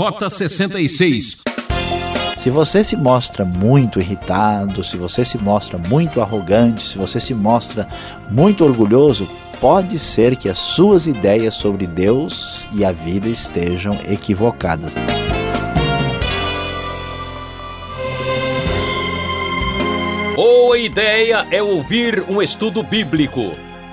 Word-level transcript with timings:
Rota 0.00 0.30
66. 0.30 1.42
Se 2.38 2.48
você 2.48 2.82
se 2.82 2.96
mostra 2.96 3.44
muito 3.44 4.00
irritado, 4.00 4.82
se 4.82 4.96
você 4.96 5.26
se 5.26 5.36
mostra 5.36 5.76
muito 5.76 6.22
arrogante, 6.22 6.88
se 6.88 6.96
você 6.96 7.20
se 7.20 7.34
mostra 7.34 7.86
muito 8.30 8.64
orgulhoso, 8.64 9.28
pode 9.60 9.98
ser 9.98 10.36
que 10.36 10.48
as 10.48 10.56
suas 10.56 11.06
ideias 11.06 11.52
sobre 11.52 11.86
Deus 11.86 12.66
e 12.72 12.82
a 12.82 12.92
vida 12.92 13.28
estejam 13.28 13.92
equivocadas. 14.08 14.94
Boa 20.34 20.78
ideia 20.78 21.46
é 21.50 21.62
ouvir 21.62 22.24
um 22.26 22.40
estudo 22.40 22.82
bíblico. 22.82 23.52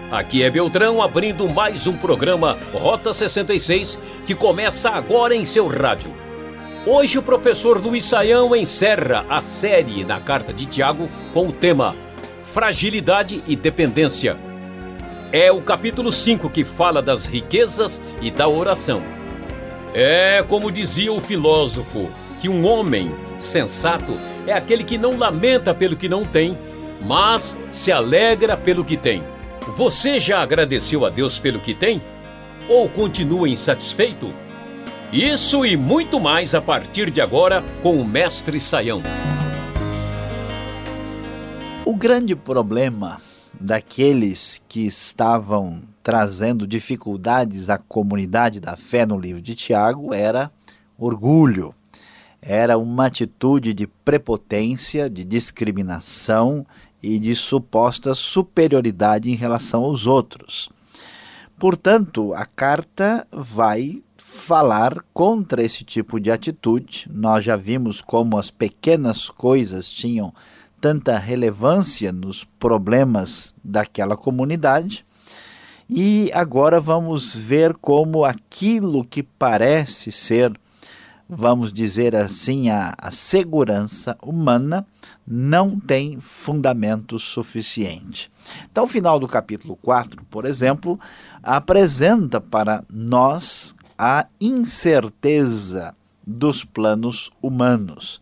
Aqui 0.09 0.41
é 0.41 0.49
Beltrão 0.49 1.01
abrindo 1.01 1.49
mais 1.49 1.85
um 1.85 1.91
programa 1.91 2.57
Rota 2.73 3.11
66 3.11 3.99
que 4.25 4.33
começa 4.33 4.89
agora 4.89 5.35
em 5.35 5.43
seu 5.43 5.67
rádio. 5.67 6.13
Hoje 6.85 7.19
o 7.19 7.21
professor 7.21 7.77
Luiz 7.83 8.05
Saião 8.05 8.55
encerra 8.55 9.25
a 9.29 9.41
série 9.41 10.05
na 10.05 10.21
carta 10.21 10.53
de 10.53 10.65
Tiago 10.65 11.09
com 11.33 11.49
o 11.49 11.51
tema 11.51 11.93
Fragilidade 12.41 13.43
e 13.45 13.53
Dependência. 13.53 14.37
É 15.33 15.51
o 15.51 15.61
capítulo 15.61 16.09
5 16.09 16.49
que 16.51 16.63
fala 16.63 17.01
das 17.01 17.25
riquezas 17.25 18.01
e 18.21 18.31
da 18.31 18.47
oração. 18.47 19.03
É 19.93 20.41
como 20.47 20.71
dizia 20.71 21.11
o 21.11 21.19
filósofo, 21.19 22.09
que 22.39 22.47
um 22.47 22.65
homem 22.65 23.13
sensato 23.37 24.17
é 24.47 24.53
aquele 24.53 24.85
que 24.85 24.97
não 24.97 25.17
lamenta 25.17 25.73
pelo 25.73 25.97
que 25.97 26.07
não 26.07 26.23
tem, 26.23 26.57
mas 27.01 27.59
se 27.69 27.91
alegra 27.91 28.55
pelo 28.55 28.85
que 28.85 28.95
tem. 28.95 29.21
Você 29.75 30.17
já 30.17 30.41
agradeceu 30.41 31.05
a 31.05 31.09
Deus 31.09 31.37
pelo 31.37 31.59
que 31.59 31.73
tem? 31.73 32.01
Ou 32.69 32.87
continua 32.87 33.49
insatisfeito? 33.49 34.33
Isso 35.11 35.65
e 35.65 35.75
muito 35.75 36.19
mais 36.19 36.55
a 36.55 36.61
partir 36.61 37.11
de 37.11 37.19
agora 37.19 37.63
com 37.83 37.97
o 37.97 38.07
Mestre 38.07 38.59
Saião. 38.59 39.01
O 41.85 41.95
grande 41.95 42.35
problema 42.35 43.21
daqueles 43.59 44.61
que 44.69 44.85
estavam 44.85 45.81
trazendo 46.01 46.65
dificuldades 46.65 47.69
à 47.69 47.77
comunidade 47.77 48.61
da 48.61 48.77
fé 48.77 49.05
no 49.05 49.19
livro 49.19 49.41
de 49.41 49.53
Tiago 49.53 50.13
era 50.13 50.49
orgulho. 50.97 51.75
Era 52.41 52.77
uma 52.77 53.07
atitude 53.07 53.73
de 53.73 53.85
prepotência, 53.85 55.09
de 55.09 55.25
discriminação 55.25 56.65
e 57.07 57.19
de 57.19 57.33
suposta 57.35 58.13
superioridade 58.13 59.31
em 59.31 59.35
relação 59.35 59.83
aos 59.83 60.05
outros. 60.05 60.69
Portanto, 61.57 62.33
a 62.33 62.45
carta 62.45 63.25
vai 63.31 64.03
falar 64.17 64.93
contra 65.13 65.63
esse 65.63 65.85
tipo 65.85 66.19
de 66.19 66.29
atitude. 66.29 67.09
Nós 67.09 67.45
já 67.45 67.55
vimos 67.55 68.01
como 68.01 68.37
as 68.37 68.51
pequenas 68.51 69.29
coisas 69.29 69.89
tinham 69.89 70.33
tanta 70.81 71.17
relevância 71.17 72.11
nos 72.11 72.43
problemas 72.43 73.55
daquela 73.63 74.17
comunidade. 74.17 75.05
E 75.89 76.29
agora 76.33 76.81
vamos 76.81 77.33
ver 77.33 77.73
como 77.75 78.25
aquilo 78.25 79.05
que 79.05 79.23
parece 79.23 80.11
ser, 80.11 80.51
vamos 81.27 81.71
dizer 81.71 82.13
assim, 82.17 82.69
a, 82.69 82.93
a 82.97 83.11
segurança 83.11 84.17
humana 84.21 84.85
não 85.27 85.79
tem 85.79 86.19
fundamento 86.19 87.19
suficiente. 87.19 88.31
Então, 88.71 88.85
o 88.85 88.87
final 88.87 89.19
do 89.19 89.27
capítulo 89.27 89.75
4, 89.75 90.23
por 90.29 90.45
exemplo, 90.45 90.99
apresenta 91.43 92.39
para 92.39 92.83
nós 92.91 93.75
a 93.97 94.27
incerteza 94.39 95.93
dos 96.25 96.63
planos 96.63 97.29
humanos 97.41 98.21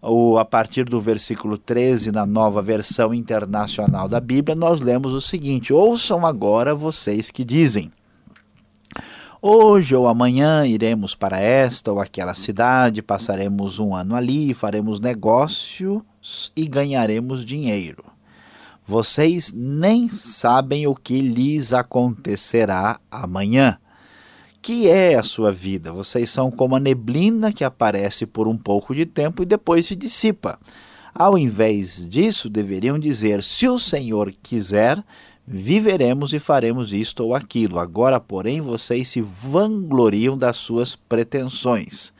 o, 0.00 0.38
a 0.38 0.44
partir 0.44 0.84
do 0.84 1.00
versículo 1.00 1.58
13, 1.58 2.12
na 2.12 2.24
nova 2.24 2.62
versão 2.62 3.12
internacional 3.12 4.08
da 4.08 4.20
Bíblia, 4.20 4.54
nós 4.54 4.80
lemos 4.80 5.12
o 5.12 5.20
seguinte: 5.20 5.72
Ouçam 5.72 6.24
agora 6.24 6.74
vocês 6.74 7.30
que 7.30 7.44
dizem. 7.44 7.90
Hoje 9.40 9.94
ou 9.94 10.08
amanhã 10.08 10.66
iremos 10.66 11.14
para 11.14 11.38
esta 11.38 11.92
ou 11.92 12.00
aquela 12.00 12.34
cidade, 12.34 13.02
passaremos 13.02 13.78
um 13.78 13.94
ano 13.94 14.16
ali, 14.16 14.52
faremos 14.52 14.98
negócios 14.98 16.52
e 16.56 16.66
ganharemos 16.66 17.44
dinheiro. 17.44 18.04
Vocês 18.86 19.52
nem 19.54 20.08
sabem 20.08 20.86
o 20.86 20.94
que 20.94 21.20
lhes 21.20 21.72
acontecerá 21.72 22.98
amanhã 23.10 23.78
que 24.60 24.88
é 24.88 25.14
a 25.14 25.22
sua 25.22 25.52
vida. 25.52 25.92
Vocês 25.92 26.28
são 26.30 26.50
como 26.50 26.76
a 26.76 26.80
neblina 26.80 27.52
que 27.52 27.64
aparece 27.64 28.26
por 28.26 28.48
um 28.48 28.56
pouco 28.56 28.94
de 28.94 29.06
tempo 29.06 29.42
e 29.42 29.46
depois 29.46 29.86
se 29.86 29.96
dissipa. 29.96 30.58
Ao 31.14 31.38
invés 31.38 32.06
disso, 32.08 32.50
deveriam 32.50 32.98
dizer: 32.98 33.42
se 33.42 33.66
o 33.66 33.78
Senhor 33.78 34.32
quiser, 34.42 35.02
viveremos 35.50 36.34
e 36.34 36.38
faremos 36.38 36.92
isto 36.92 37.24
ou 37.24 37.34
aquilo. 37.34 37.78
Agora, 37.78 38.20
porém, 38.20 38.60
vocês 38.60 39.08
se 39.08 39.22
vangloriam 39.22 40.36
das 40.36 40.58
suas 40.58 40.94
pretensões. 40.94 42.12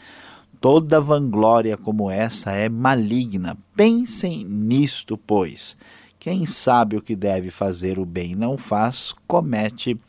Toda 0.59 0.99
vanglória 0.99 1.77
como 1.77 2.11
essa 2.11 2.53
é 2.53 2.71
maligna. 2.71 3.56
Pensem 3.77 4.44
nisto, 4.44 5.19
pois. 5.19 5.77
Quem 6.19 6.47
sabe 6.47 6.97
o 6.97 7.03
que 7.03 7.15
deve 7.15 7.50
fazer 7.50 7.99
o 7.99 8.06
bem 8.06 8.34
não 8.34 8.56
faz, 8.56 9.15
comete 9.27 10.00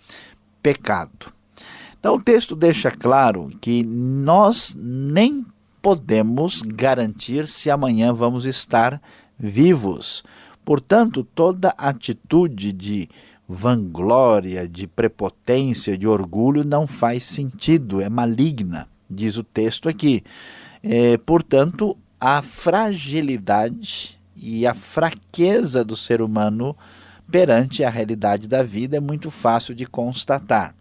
pecado. 0.63 1.33
Então 1.99 2.15
o 2.15 2.21
texto 2.21 2.55
deixa 2.55 2.89
claro 2.89 3.51
que 3.59 3.83
nós 3.83 4.75
nem 4.79 5.45
podemos 5.81 6.61
garantir 6.61 7.49
se 7.49 7.69
amanhã 7.69 8.13
vamos 8.13 8.45
estar 8.45 9.01
vivos. 9.37 10.23
Portanto, 10.69 11.23
toda 11.23 11.73
atitude 11.75 12.71
de 12.71 13.09
vanglória, 13.47 14.69
de 14.69 14.85
prepotência, 14.85 15.97
de 15.97 16.07
orgulho 16.07 16.63
não 16.63 16.85
faz 16.85 17.23
sentido, 17.23 17.99
é 17.99 18.07
maligna, 18.07 18.87
diz 19.09 19.35
o 19.37 19.43
texto 19.43 19.89
aqui. 19.89 20.23
É, 20.83 21.17
portanto, 21.17 21.97
a 22.19 22.43
fragilidade 22.43 24.15
e 24.35 24.67
a 24.67 24.75
fraqueza 24.75 25.83
do 25.83 25.95
ser 25.95 26.21
humano 26.21 26.77
perante 27.31 27.83
a 27.83 27.89
realidade 27.89 28.47
da 28.47 28.61
vida 28.61 28.95
é 28.95 28.99
muito 28.99 29.31
fácil 29.31 29.73
de 29.73 29.87
constatar. 29.87 30.75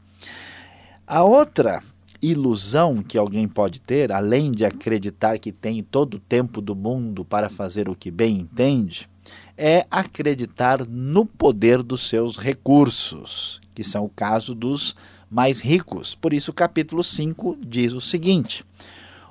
A 1.07 1.25
outra 1.25 1.83
ilusão 2.21 3.03
que 3.03 3.17
alguém 3.17 3.49
pode 3.49 3.81
ter, 3.81 4.13
além 4.13 4.53
de 4.53 4.67
acreditar 4.67 5.39
que 5.39 5.51
tem 5.51 5.83
todo 5.83 6.19
o 6.19 6.21
tempo 6.21 6.61
do 6.61 6.77
mundo 6.77 7.25
para 7.25 7.49
fazer 7.49 7.89
o 7.89 7.95
que 7.95 8.11
bem 8.11 8.37
entende, 8.41 9.09
é 9.59 9.85
acreditar 9.91 10.87
no 10.87 11.27
poder 11.27 11.83
dos 11.83 12.09
seus 12.09 12.39
recursos, 12.39 13.61
que 13.75 13.83
são 13.83 14.05
o 14.05 14.09
caso 14.09 14.55
dos 14.55 14.95
mais 15.29 15.61
ricos. 15.61 16.15
Por 16.15 16.33
isso, 16.33 16.53
o 16.53 16.55
capítulo 16.55 17.03
5 17.03 17.59
diz 17.61 17.93
o 17.93 18.01
seguinte: 18.01 18.65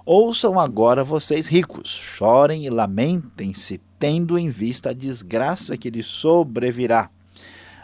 Ouçam 0.05 0.59
agora 0.59 1.01
vocês 1.01 1.47
ricos, 1.47 1.89
chorem 1.89 2.65
e 2.65 2.69
lamentem-se, 2.69 3.79
tendo 3.97 4.37
em 4.37 4.49
vista 4.49 4.89
a 4.89 4.93
desgraça 4.93 5.77
que 5.77 5.89
lhes 5.89 6.05
sobrevirá 6.05 7.09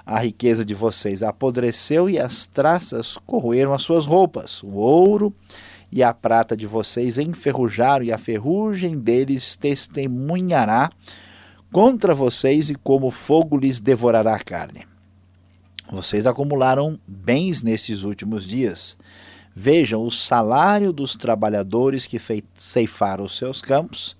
a 0.05 0.19
riqueza 0.19 0.65
de 0.65 0.73
vocês 0.73 1.23
apodreceu 1.23 2.09
e 2.09 2.19
as 2.19 2.45
traças 2.45 3.17
corroeram 3.25 3.73
as 3.73 3.83
suas 3.83 4.05
roupas. 4.05 4.61
O 4.61 4.73
ouro 4.73 5.33
e 5.89 6.03
a 6.03 6.13
prata 6.13 6.57
de 6.57 6.67
vocês 6.67 7.17
enferrujaram, 7.17 8.03
e 8.03 8.11
a 8.11 8.17
ferrugem 8.17 8.97
deles 8.97 9.55
testemunhará 9.55 10.89
contra 11.73 12.13
vocês, 12.13 12.69
e 12.69 12.75
como 12.75 13.09
fogo 13.09 13.57
lhes 13.57 13.79
devorará 13.79 14.35
a 14.35 14.39
carne. 14.39 14.85
Vocês 15.91 16.27
acumularam 16.27 16.99
bens 17.05 17.63
nesses 17.63 18.03
últimos 18.03 18.45
dias. 18.45 18.95
Vejam 19.55 20.05
o 20.05 20.11
salário 20.11 20.93
dos 20.93 21.15
trabalhadores 21.15 22.05
que 22.05 22.21
ceifaram 22.55 23.25
os 23.25 23.35
seus 23.35 23.59
campos 23.61 24.15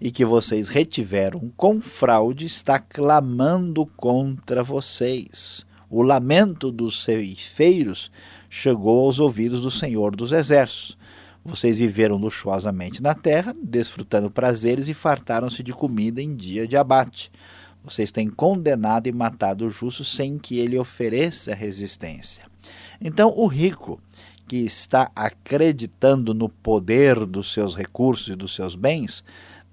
e 0.00 0.10
que 0.10 0.24
vocês 0.24 0.68
retiveram 0.70 1.52
com 1.56 1.80
fraude 1.80 2.46
está 2.46 2.78
clamando 2.78 3.86
contra 3.96 4.62
vocês. 4.62 5.64
O 5.90 6.02
lamento 6.02 6.72
dos 6.72 7.04
ceifeiros 7.04 8.10
chegou 8.48 9.04
aos 9.04 9.18
ouvidos 9.18 9.60
do 9.60 9.70
Senhor 9.70 10.16
dos 10.16 10.32
Exércitos. 10.32 10.96
Vocês 11.44 11.78
viveram 11.78 12.16
luxuosamente 12.16 13.02
na 13.02 13.14
terra, 13.14 13.54
desfrutando 13.62 14.30
prazeres 14.30 14.88
e 14.88 14.94
fartaram-se 14.94 15.62
de 15.62 15.72
comida 15.72 16.22
em 16.22 16.34
dia 16.34 16.66
de 16.66 16.76
abate. 16.76 17.30
Vocês 17.84 18.10
têm 18.10 18.30
condenado 18.30 19.06
e 19.08 19.12
matado 19.12 19.66
o 19.66 19.70
justo 19.70 20.02
sem 20.02 20.38
que 20.38 20.58
ele 20.58 20.78
ofereça 20.78 21.54
resistência. 21.54 22.44
Então, 22.98 23.32
o 23.36 23.46
rico 23.46 24.00
que 24.48 24.56
está 24.56 25.10
acreditando 25.14 26.32
no 26.32 26.48
poder 26.48 27.26
dos 27.26 27.52
seus 27.52 27.74
recursos 27.74 28.28
e 28.28 28.36
dos 28.36 28.54
seus 28.54 28.74
bens, 28.74 29.22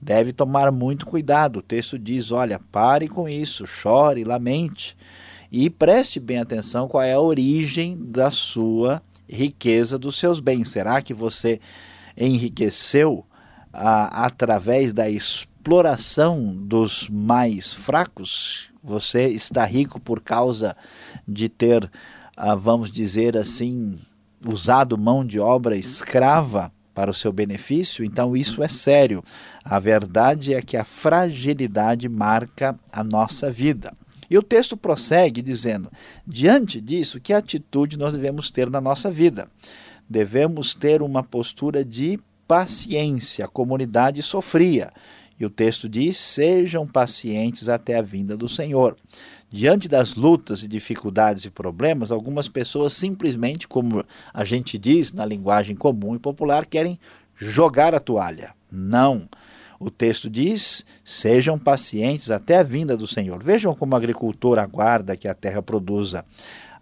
deve 0.02 0.34
tomar 0.34 0.72
muito 0.72 1.06
cuidado. 1.06 1.60
O 1.60 1.62
texto 1.62 1.98
diz: 1.98 2.32
olha, 2.32 2.60
pare 2.72 3.08
com 3.08 3.30
isso, 3.30 3.66
chore, 3.66 4.24
lamente 4.24 4.98
e 5.52 5.70
preste 5.70 6.18
bem 6.18 6.40
atenção 6.40 6.88
qual 6.88 7.04
é 7.04 7.14
a 7.14 7.20
origem 7.20 7.98
da 8.00 8.32
sua 8.32 9.02
riqueza, 9.32 9.98
dos 9.98 10.18
seus 10.18 10.40
bens. 10.40 10.70
Será 10.70 11.02
que 11.02 11.14
você 11.14 11.60
enriqueceu 12.18 13.26
a, 13.72 14.26
através 14.26 14.94
da 14.94 15.10
exploração 15.10 16.54
dos 16.54 17.08
mais 17.10 17.74
fracos? 17.74 18.70
Você 18.84 19.28
está 19.30 19.64
rico 19.64 20.00
por 20.00 20.22
causa 20.22 20.76
de 21.28 21.48
ter, 21.48 21.90
ah, 22.36 22.56
vamos 22.56 22.92
dizer 22.92 23.38
assim, 23.38 23.98
usado 24.46 24.98
mão 24.98 25.26
de 25.26 25.40
obra 25.40 25.76
escrava 25.76 26.72
para 26.94 27.12
o 27.12 27.14
seu 27.14 27.32
benefício? 27.32 28.04
Então 28.04 28.36
isso 28.36 28.62
é 28.62 28.68
sério. 28.68 29.24
A 29.64 29.80
verdade 29.80 30.54
é 30.54 30.62
que 30.62 30.76
a 30.76 30.84
fragilidade 30.84 32.10
marca 32.10 32.78
a 32.92 33.04
nossa 33.04 33.52
vida. 33.52 33.94
E 34.32 34.38
o 34.38 34.42
texto 34.42 34.78
prossegue 34.78 35.42
dizendo: 35.42 35.92
diante 36.26 36.80
disso, 36.80 37.20
que 37.20 37.34
atitude 37.34 37.98
nós 37.98 38.14
devemos 38.14 38.50
ter 38.50 38.70
na 38.70 38.80
nossa 38.80 39.12
vida? 39.12 39.50
Devemos 40.10 40.74
ter 40.74 41.02
uma 41.02 41.22
postura 41.22 41.84
de 41.84 42.18
paciência. 42.48 43.44
A 43.44 43.50
comunidade 43.50 44.22
sofria. 44.24 44.90
E 45.38 45.46
o 45.46 45.50
texto 45.50 45.90
diz: 45.90 46.16
sejam 46.16 46.88
pacientes 46.88 47.68
até 47.68 47.98
a 47.98 48.02
vinda 48.02 48.38
do 48.38 48.48
Senhor. 48.48 48.96
Diante 49.52 49.90
das 49.90 50.16
lutas 50.16 50.64
e 50.64 50.68
dificuldades 50.70 51.44
e 51.44 51.52
problemas, 51.52 52.10
algumas 52.10 52.48
pessoas 52.48 52.94
simplesmente, 52.94 53.68
como 53.68 54.06
a 54.34 54.46
gente 54.46 54.78
diz 54.78 55.12
na 55.12 55.26
linguagem 55.26 55.76
comum 55.76 56.16
e 56.16 56.20
popular, 56.20 56.66
querem 56.66 56.98
jogar 57.36 57.94
a 57.94 58.00
toalha. 58.00 58.54
Não. 58.72 59.28
O 59.84 59.90
texto 59.90 60.30
diz: 60.30 60.86
sejam 61.04 61.58
pacientes 61.58 62.30
até 62.30 62.60
a 62.60 62.64
vinda 62.64 62.96
do 62.96 63.08
Senhor. 63.08 63.42
Vejam 63.42 63.74
como 63.74 63.94
o 63.94 63.96
agricultor 63.96 64.60
aguarda 64.60 65.18
que 65.18 65.28
a 65.28 65.34
terra 65.34 65.60
produza 65.60 66.24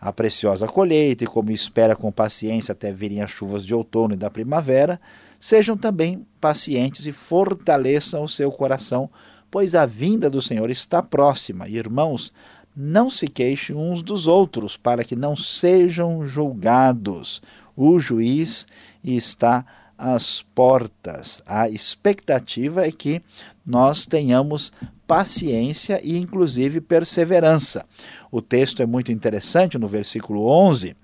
a 0.02 0.12
preciosa 0.12 0.68
colheita 0.68 1.24
e 1.24 1.28
como 1.28 1.50
espera 1.50 1.96
com 1.96 2.12
paciência 2.12 2.74
até 2.74 2.92
virem 2.92 3.22
as 3.22 3.32
chuvas 3.32 3.66
de 3.66 3.74
outono 3.74 4.16
e 4.16 4.18
da 4.18 4.30
primavera. 4.30 5.00
Sejam 5.40 5.78
também 5.78 6.28
pacientes 6.42 7.08
e 7.08 7.14
fortaleçam 7.14 8.22
o 8.22 8.28
seu 8.28 8.52
coração, 8.52 9.10
pois 9.50 9.76
a 9.76 9.86
vinda 9.86 10.30
do 10.30 10.42
Senhor 10.42 10.70
está 10.70 11.02
próxima. 11.02 11.70
Irmãos, 11.70 12.34
não 12.76 13.10
se 13.10 13.30
queixem 13.30 13.78
uns 13.78 14.04
dos 14.04 14.28
outros, 14.28 14.76
para 14.76 15.06
que 15.06 15.16
não 15.16 15.38
sejam 15.38 16.26
julgados. 16.26 17.42
O 17.78 17.98
juiz 17.98 18.68
está 19.02 19.66
às 20.00 20.42
portas. 20.42 21.42
A 21.46 21.70
expectativa 21.70 22.88
é 22.88 22.92
que 22.92 23.22
nós 23.66 24.06
tenhamos 24.06 24.72
paciência 25.06 26.00
e, 26.02 26.18
inclusive, 26.18 26.80
perseverança. 26.80 27.86
O 28.32 28.42
texto 28.42 28.82
é 28.82 28.86
muito 28.86 29.12
interessante 29.12 29.78
no 29.78 29.88
versículo 29.88 30.48
11 30.48 30.96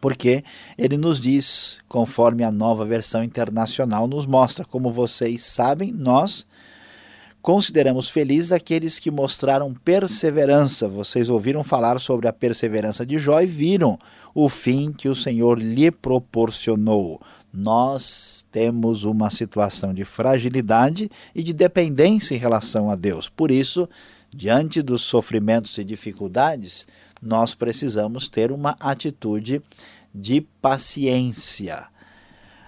porque 0.00 0.44
ele 0.76 0.98
nos 0.98 1.18
diz, 1.18 1.78
conforme 1.88 2.44
a 2.44 2.52
nova 2.52 2.84
versão 2.84 3.24
internacional 3.24 4.06
nos 4.06 4.26
mostra, 4.26 4.62
como 4.62 4.92
vocês 4.92 5.42
sabem, 5.42 5.92
nós 5.92 6.46
consideramos 7.40 8.10
felizes 8.10 8.52
aqueles 8.52 8.98
que 8.98 9.10
mostraram 9.10 9.72
perseverança. 9.72 10.86
Vocês 10.86 11.30
ouviram 11.30 11.64
falar 11.64 11.98
sobre 12.00 12.28
a 12.28 12.34
perseverança 12.34 13.06
de 13.06 13.18
Jó 13.18 13.40
e 13.40 13.46
viram 13.46 13.98
o 14.34 14.46
fim 14.46 14.92
que 14.92 15.08
o 15.08 15.14
Senhor 15.14 15.58
lhe 15.58 15.90
proporcionou. 15.90 17.18
Nós 17.56 18.44
temos 18.50 19.04
uma 19.04 19.30
situação 19.30 19.94
de 19.94 20.04
fragilidade 20.04 21.08
e 21.32 21.40
de 21.40 21.52
dependência 21.52 22.34
em 22.34 22.38
relação 22.38 22.90
a 22.90 22.96
Deus. 22.96 23.28
Por 23.28 23.48
isso, 23.48 23.88
diante 24.28 24.82
dos 24.82 25.02
sofrimentos 25.02 25.78
e 25.78 25.84
dificuldades, 25.84 26.84
nós 27.22 27.54
precisamos 27.54 28.26
ter 28.26 28.50
uma 28.50 28.76
atitude 28.80 29.62
de 30.12 30.40
paciência. 30.60 31.86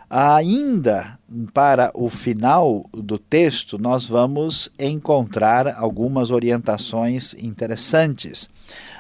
Ainda 0.09 1.19
para 1.53 1.91
o 1.93 2.09
final 2.09 2.89
do 2.93 3.19
texto, 3.19 3.77
nós 3.79 4.05
vamos 4.05 4.71
encontrar 4.79 5.75
algumas 5.77 6.31
orientações 6.31 7.35
interessantes. 7.35 8.49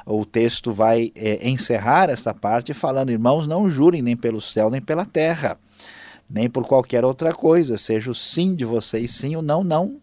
O 0.04 0.24
texto 0.24 0.72
vai 0.72 1.12
é, 1.14 1.48
encerrar 1.48 2.10
esta 2.10 2.34
parte 2.34 2.74
falando: 2.74 3.10
irmãos, 3.10 3.46
não 3.46 3.70
jurem 3.70 4.02
nem 4.02 4.16
pelo 4.16 4.40
céu 4.40 4.68
nem 4.68 4.80
pela 4.80 5.04
terra, 5.04 5.56
nem 6.28 6.48
por 6.48 6.66
qualquer 6.66 7.04
outra 7.04 7.32
coisa, 7.32 7.78
seja 7.78 8.10
o 8.10 8.14
sim 8.14 8.54
de 8.54 8.64
vocês 8.64 9.12
sim, 9.12 9.36
o 9.36 9.42
não, 9.42 9.62
não, 9.62 10.00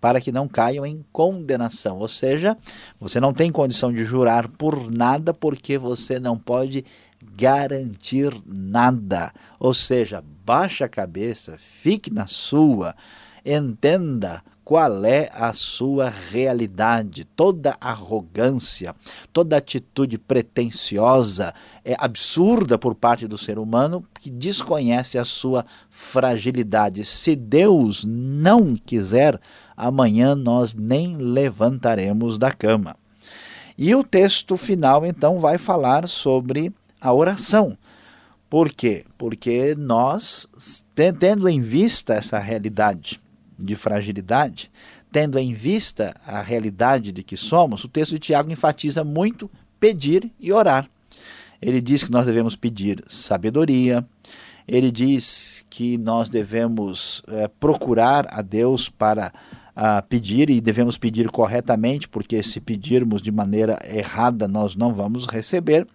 para 0.00 0.20
que 0.20 0.32
não 0.32 0.48
caiam 0.48 0.86
em 0.86 1.04
condenação. 1.12 1.98
Ou 1.98 2.08
seja, 2.08 2.56
você 2.98 3.20
não 3.20 3.32
tem 3.32 3.50
condição 3.50 3.92
de 3.92 4.04
jurar 4.04 4.48
por 4.48 4.90
nada 4.90 5.34
porque 5.34 5.76
você 5.76 6.18
não 6.18 6.38
pode 6.38 6.84
garantir 7.36 8.32
nada. 8.46 9.32
Ou 9.58 9.74
seja, 9.74 10.22
baixa 10.44 10.84
a 10.84 10.88
cabeça, 10.88 11.58
fique 11.58 12.12
na 12.12 12.26
sua, 12.26 12.94
entenda 13.44 14.42
qual 14.66 15.04
é 15.04 15.30
a 15.32 15.52
sua 15.52 16.10
realidade. 16.10 17.24
Toda 17.24 17.76
arrogância, 17.80 18.96
toda 19.32 19.56
atitude 19.56 20.18
pretensiosa 20.18 21.54
é 21.84 21.94
absurda 21.96 22.76
por 22.76 22.92
parte 22.96 23.28
do 23.28 23.38
ser 23.38 23.60
humano 23.60 24.04
que 24.20 24.28
desconhece 24.28 25.18
a 25.18 25.24
sua 25.24 25.64
fragilidade. 25.88 27.04
Se 27.04 27.36
Deus 27.36 28.04
não 28.04 28.74
quiser, 28.74 29.40
amanhã 29.76 30.34
nós 30.34 30.74
nem 30.74 31.16
levantaremos 31.16 32.36
da 32.36 32.50
cama. 32.50 32.96
E 33.78 33.94
o 33.94 34.02
texto 34.02 34.56
final, 34.56 35.06
então, 35.06 35.38
vai 35.38 35.58
falar 35.58 36.08
sobre 36.08 36.74
a 37.00 37.14
oração. 37.14 37.78
Por 38.50 38.72
quê? 38.72 39.04
Porque 39.16 39.76
nós, 39.78 40.48
tendo 41.20 41.48
em 41.48 41.60
vista 41.60 42.14
essa 42.14 42.40
realidade 42.40 43.20
de 43.58 43.76
fragilidade, 43.76 44.70
tendo 45.10 45.38
em 45.38 45.52
vista 45.52 46.14
a 46.26 46.42
realidade 46.42 47.12
de 47.12 47.22
que 47.22 47.36
somos, 47.36 47.84
o 47.84 47.88
texto 47.88 48.12
de 48.12 48.18
Tiago 48.18 48.50
enfatiza 48.50 49.02
muito 49.02 49.50
pedir 49.80 50.30
e 50.38 50.52
orar. 50.52 50.88
Ele 51.60 51.80
diz 51.80 52.04
que 52.04 52.10
nós 52.10 52.26
devemos 52.26 52.54
pedir 52.54 53.02
sabedoria, 53.08 54.06
ele 54.68 54.90
diz 54.90 55.64
que 55.70 55.96
nós 55.96 56.28
devemos 56.28 57.22
é, 57.28 57.48
procurar 57.48 58.26
a 58.30 58.42
Deus 58.42 58.88
para 58.88 59.32
a 59.76 60.00
pedir 60.00 60.48
e 60.48 60.58
devemos 60.58 60.96
pedir 60.96 61.30
corretamente, 61.30 62.08
porque 62.08 62.42
se 62.42 62.60
pedirmos 62.60 63.20
de 63.20 63.30
maneira 63.30 63.78
errada 63.84 64.48
nós 64.48 64.74
não 64.74 64.94
vamos 64.94 65.26
receber. 65.26 65.86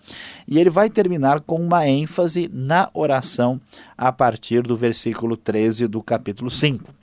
E 0.47 0.59
ele 0.59 0.69
vai 0.69 0.87
terminar 0.87 1.41
com 1.41 1.55
uma 1.55 1.87
ênfase 1.87 2.47
na 2.53 2.91
oração 2.93 3.59
a 3.97 4.11
partir 4.11 4.61
do 4.61 4.75
versículo 4.75 5.35
13 5.35 5.87
do 5.87 6.01
capítulo 6.03 6.51
5. 6.51 7.00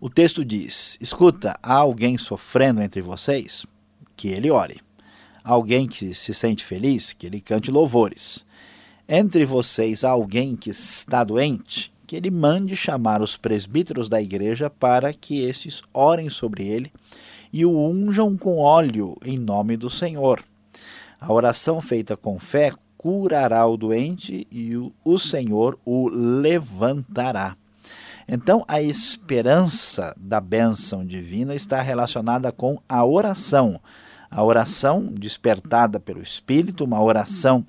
O 0.00 0.10
texto 0.10 0.44
diz: 0.44 0.96
Escuta, 1.00 1.58
há 1.62 1.74
alguém 1.74 2.18
sofrendo 2.18 2.82
entre 2.82 3.00
vocês? 3.00 3.66
Que 4.16 4.28
ele 4.28 4.50
ore. 4.50 4.80
Alguém 5.42 5.86
que 5.86 6.12
se 6.14 6.34
sente 6.34 6.64
feliz? 6.64 7.12
Que 7.12 7.26
ele 7.26 7.40
cante 7.40 7.70
louvores. 7.70 8.44
Entre 9.08 9.44
vocês 9.44 10.04
há 10.04 10.10
alguém 10.10 10.56
que 10.56 10.70
está 10.70 11.22
doente? 11.22 11.94
que 12.06 12.14
ele 12.14 12.30
mande 12.30 12.76
chamar 12.76 13.20
os 13.20 13.36
presbíteros 13.36 14.08
da 14.08 14.22
igreja 14.22 14.70
para 14.70 15.12
que 15.12 15.42
estes 15.42 15.82
orem 15.92 16.30
sobre 16.30 16.64
ele 16.64 16.92
e 17.52 17.66
o 17.66 17.76
unjam 17.76 18.36
com 18.36 18.58
óleo 18.58 19.16
em 19.24 19.36
nome 19.36 19.76
do 19.76 19.90
Senhor. 19.90 20.42
A 21.20 21.32
oração 21.32 21.80
feita 21.80 22.16
com 22.16 22.38
fé 22.38 22.72
curará 22.96 23.66
o 23.66 23.76
doente 23.76 24.46
e 24.50 24.76
o 24.76 25.18
Senhor 25.18 25.78
o 25.84 26.08
levantará. 26.08 27.56
Então, 28.28 28.64
a 28.66 28.82
esperança 28.82 30.14
da 30.18 30.40
bênção 30.40 31.04
divina 31.04 31.54
está 31.54 31.80
relacionada 31.80 32.50
com 32.50 32.80
a 32.88 33.04
oração. 33.06 33.80
A 34.28 34.42
oração 34.42 35.12
despertada 35.12 36.00
pelo 36.00 36.20
Espírito, 36.20 36.84
uma 36.84 37.02
oração 37.02 37.64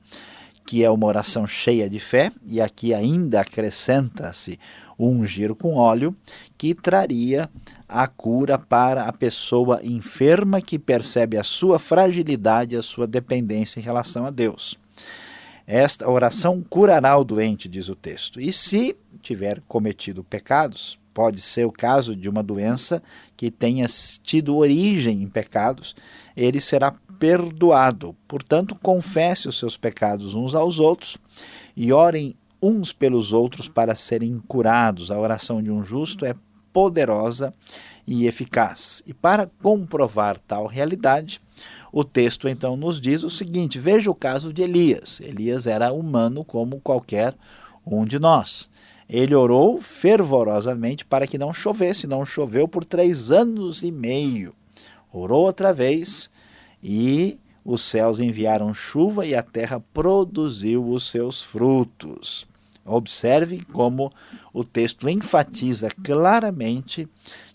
que 0.65 0.83
é 0.83 0.89
uma 0.89 1.07
oração 1.07 1.47
cheia 1.47 1.89
de 1.89 1.99
fé, 1.99 2.29
e 2.45 2.59
aqui 2.59 2.93
ainda 2.93 3.39
acrescenta-se 3.39 4.59
ungir 4.99 5.55
com 5.55 5.75
óleo, 5.75 6.13
que 6.57 6.73
traria 6.73 7.49
a 7.87 8.05
cura 8.05 8.57
para 8.57 9.03
a 9.03 9.13
pessoa 9.13 9.79
enferma 9.81 10.59
que 10.59 10.77
percebe 10.77 11.37
a 11.37 11.43
sua 11.43 11.79
fragilidade, 11.79 12.75
a 12.75 12.83
sua 12.83 13.07
dependência 13.07 13.79
em 13.79 13.83
relação 13.83 14.25
a 14.25 14.29
Deus. 14.29 14.77
Esta 15.65 16.09
oração 16.09 16.63
curará 16.69 17.17
o 17.17 17.23
doente, 17.23 17.69
diz 17.69 17.87
o 17.87 17.95
texto. 17.95 18.39
E 18.39 18.51
se 18.51 18.95
tiver 19.27 19.61
cometido 19.67 20.23
pecados, 20.23 20.97
pode 21.13 21.41
ser 21.41 21.65
o 21.65 21.71
caso 21.71 22.15
de 22.15 22.29
uma 22.29 22.41
doença 22.41 23.01
que 23.35 23.51
tenha 23.51 23.85
tido 24.23 24.55
origem 24.55 25.21
em 25.21 25.27
pecados, 25.27 25.95
ele 26.35 26.61
será 26.61 26.95
perdoado. 27.19 28.15
Portanto, 28.27 28.77
confesse 28.81 29.47
os 29.47 29.57
seus 29.57 29.75
pecados 29.75 30.33
uns 30.33 30.53
aos 30.53 30.79
outros 30.79 31.17
e 31.75 31.91
orem 31.91 32.35
uns 32.61 32.93
pelos 32.93 33.33
outros 33.33 33.67
para 33.67 33.95
serem 33.95 34.41
curados. 34.47 35.11
A 35.11 35.19
oração 35.19 35.61
de 35.61 35.71
um 35.71 35.83
justo 35.83 36.25
é 36.25 36.35
poderosa 36.71 37.53
e 38.05 38.25
eficaz. 38.25 39.03
E 39.05 39.13
para 39.13 39.49
comprovar 39.61 40.39
tal 40.39 40.67
realidade, 40.67 41.41
o 41.91 42.03
texto 42.03 42.47
então 42.47 42.77
nos 42.77 43.01
diz 43.01 43.23
o 43.23 43.29
seguinte: 43.29 43.79
veja 43.79 44.09
o 44.09 44.15
caso 44.15 44.53
de 44.53 44.61
Elias. 44.61 45.19
Elias 45.19 45.67
era 45.67 45.91
humano 45.91 46.45
como 46.45 46.79
qualquer 46.79 47.35
um 47.85 48.05
de 48.05 48.19
nós. 48.19 48.69
Ele 49.09 49.33
orou 49.33 49.79
fervorosamente 49.79 51.05
para 51.05 51.25
que 51.25 51.37
não 51.37 51.53
chovesse. 51.53 52.07
Não 52.07 52.25
choveu 52.25 52.67
por 52.67 52.83
três 52.83 53.31
anos 53.31 53.83
e 53.83 53.91
meio. 53.91 54.53
Orou 55.11 55.45
outra 55.45 55.73
vez 55.73 56.29
e 56.83 57.39
os 57.63 57.81
céus 57.81 58.19
enviaram 58.19 58.73
chuva 58.73 59.25
e 59.25 59.33
a 59.33 59.41
terra 59.41 59.81
produziu 59.93 60.89
os 60.89 61.09
seus 61.09 61.41
frutos. 61.41 62.45
Observe 62.85 63.63
como 63.73 64.11
o 64.53 64.63
texto 64.63 65.09
enfatiza 65.09 65.89
claramente 66.03 67.07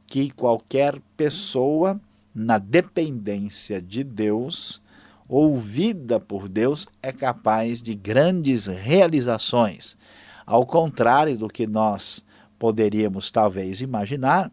que 0.07 0.31
qualquer 0.31 1.01
pessoa 1.17 1.99
na 2.35 2.59
dependência 2.59 3.81
de 3.81 4.05
Deus, 4.05 4.83
ouvida 5.29 6.21
por 6.21 6.49
Deus, 6.49 6.87
é 7.03 7.13
capaz 7.13 7.81
de 7.81 7.95
grandes 7.95 8.67
realizações. 8.67 9.97
Ao 10.47 10.65
contrário 10.67 11.37
do 11.37 11.49
que 11.49 11.67
nós 11.67 12.25
poderíamos 12.59 13.31
talvez 13.31 13.81
imaginar, 13.81 14.51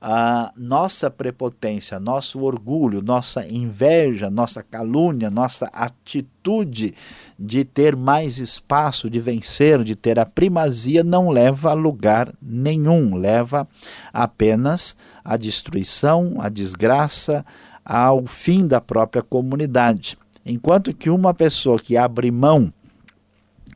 a 0.00 0.50
nossa 0.56 1.10
prepotência, 1.10 2.00
nosso 2.00 2.40
orgulho, 2.40 3.02
nossa 3.02 3.46
inveja, 3.46 4.30
nossa 4.30 4.62
calúnia, 4.62 5.28
nossa 5.28 5.66
atitude 5.66 6.94
de 7.38 7.64
ter 7.64 7.94
mais 7.94 8.38
espaço, 8.38 9.10
de 9.10 9.20
vencer, 9.20 9.84
de 9.84 9.94
ter 9.94 10.18
a 10.18 10.24
primazia, 10.24 11.04
não 11.04 11.28
leva 11.28 11.70
a 11.70 11.74
lugar 11.74 12.32
nenhum, 12.40 13.14
leva 13.14 13.68
apenas 14.12 14.96
à 15.22 15.36
destruição, 15.36 16.36
à 16.40 16.48
desgraça, 16.48 17.44
ao 17.84 18.26
fim 18.26 18.66
da 18.66 18.80
própria 18.80 19.22
comunidade. 19.22 20.16
Enquanto 20.46 20.94
que 20.94 21.10
uma 21.10 21.34
pessoa 21.34 21.78
que 21.78 21.98
abre 21.98 22.30
mão 22.30 22.72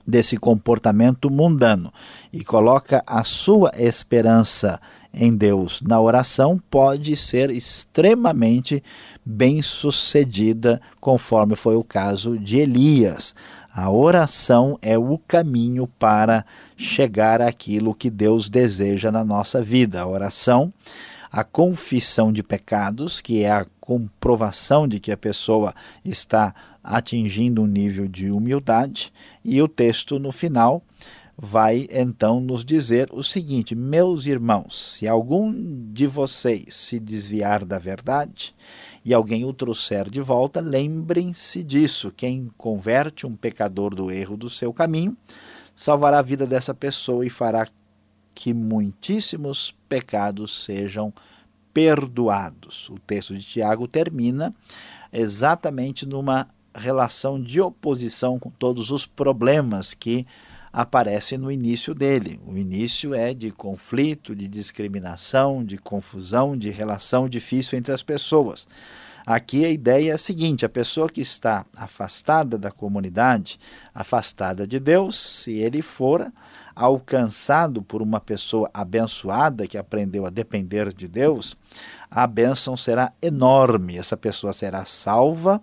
desse 0.06 0.36
comportamento 0.36 1.30
mundano 1.30 1.92
e 2.32 2.44
coloca 2.44 3.02
a 3.06 3.24
sua 3.24 3.72
esperança 3.76 4.80
em 5.16 5.34
Deus 5.34 5.80
na 5.80 6.00
oração 6.00 6.60
pode 6.68 7.14
ser 7.14 7.48
extremamente 7.50 8.82
bem-sucedida, 9.24 10.80
conforme 11.00 11.54
foi 11.54 11.76
o 11.76 11.84
caso 11.84 12.36
de 12.36 12.58
Elias. 12.58 13.34
A 13.72 13.90
oração 13.90 14.78
é 14.82 14.98
o 14.98 15.16
caminho 15.18 15.86
para 15.86 16.44
chegar 16.76 17.40
àquilo 17.40 17.94
que 17.94 18.10
Deus 18.10 18.48
deseja 18.48 19.12
na 19.12 19.24
nossa 19.24 19.62
vida. 19.62 20.00
A 20.00 20.06
oração, 20.06 20.72
a 21.30 21.44
confissão 21.44 22.32
de 22.32 22.42
pecados, 22.42 23.20
que 23.20 23.42
é 23.42 23.50
a 23.50 23.66
comprovação 23.80 24.86
de 24.86 24.98
que 24.98 25.12
a 25.12 25.16
pessoa 25.16 25.74
está 26.04 26.54
atingindo 26.84 27.62
um 27.62 27.66
nível 27.66 28.06
de 28.06 28.30
humildade, 28.30 29.10
e 29.42 29.62
o 29.62 29.66
texto 29.66 30.18
no 30.18 30.30
final 30.30 30.82
vai 31.36 31.88
então 31.90 32.40
nos 32.40 32.64
dizer 32.64 33.08
o 33.10 33.22
seguinte: 33.22 33.74
Meus 33.74 34.26
irmãos, 34.26 34.94
se 34.94 35.08
algum 35.08 35.52
de 35.92 36.06
vocês 36.06 36.74
se 36.74 37.00
desviar 37.00 37.64
da 37.64 37.78
verdade 37.78 38.54
e 39.04 39.12
alguém 39.12 39.44
o 39.44 39.52
trouxer 39.52 40.08
de 40.08 40.20
volta, 40.20 40.60
lembrem-se 40.60 41.62
disso. 41.62 42.12
Quem 42.14 42.50
converte 42.56 43.26
um 43.26 43.34
pecador 43.34 43.94
do 43.94 44.10
erro 44.10 44.36
do 44.36 44.50
seu 44.50 44.72
caminho, 44.72 45.16
salvará 45.74 46.18
a 46.18 46.22
vida 46.22 46.46
dessa 46.46 46.74
pessoa 46.74 47.26
e 47.26 47.30
fará 47.30 47.66
que 48.34 48.52
muitíssimos 48.52 49.74
pecados 49.88 50.64
sejam 50.64 51.12
perdoados. 51.72 52.88
O 52.88 52.98
texto 52.98 53.34
de 53.34 53.42
Tiago 53.42 53.88
termina 53.88 54.54
exatamente 55.12 56.06
numa 56.06 56.46
relação 56.74 57.40
de 57.40 57.60
oposição 57.60 58.38
com 58.38 58.50
todos 58.50 58.90
os 58.90 59.06
problemas 59.06 59.94
que 59.94 60.26
aparece 60.72 61.38
no 61.38 61.52
início 61.52 61.94
dele. 61.94 62.40
O 62.44 62.56
início 62.56 63.14
é 63.14 63.32
de 63.32 63.52
conflito, 63.52 64.34
de 64.34 64.48
discriminação, 64.48 65.64
de 65.64 65.78
confusão, 65.78 66.56
de 66.56 66.70
relação 66.70 67.28
difícil 67.28 67.78
entre 67.78 67.92
as 67.92 68.02
pessoas. 68.02 68.66
Aqui 69.24 69.64
a 69.64 69.70
ideia 69.70 70.10
é 70.10 70.14
a 70.14 70.18
seguinte: 70.18 70.66
a 70.66 70.68
pessoa 70.68 71.08
que 71.08 71.20
está 71.20 71.64
afastada 71.76 72.58
da 72.58 72.70
comunidade, 72.70 73.58
afastada 73.94 74.66
de 74.66 74.78
Deus, 74.78 75.18
se 75.18 75.52
ele 75.52 75.80
for 75.80 76.30
alcançado 76.74 77.80
por 77.80 78.02
uma 78.02 78.20
pessoa 78.20 78.68
abençoada 78.74 79.66
que 79.66 79.78
aprendeu 79.78 80.26
a 80.26 80.30
depender 80.30 80.92
de 80.92 81.06
Deus, 81.06 81.56
a 82.10 82.26
bênção 82.26 82.76
será 82.76 83.12
enorme. 83.22 83.96
Essa 83.96 84.16
pessoa 84.16 84.52
será 84.52 84.84
salva, 84.84 85.62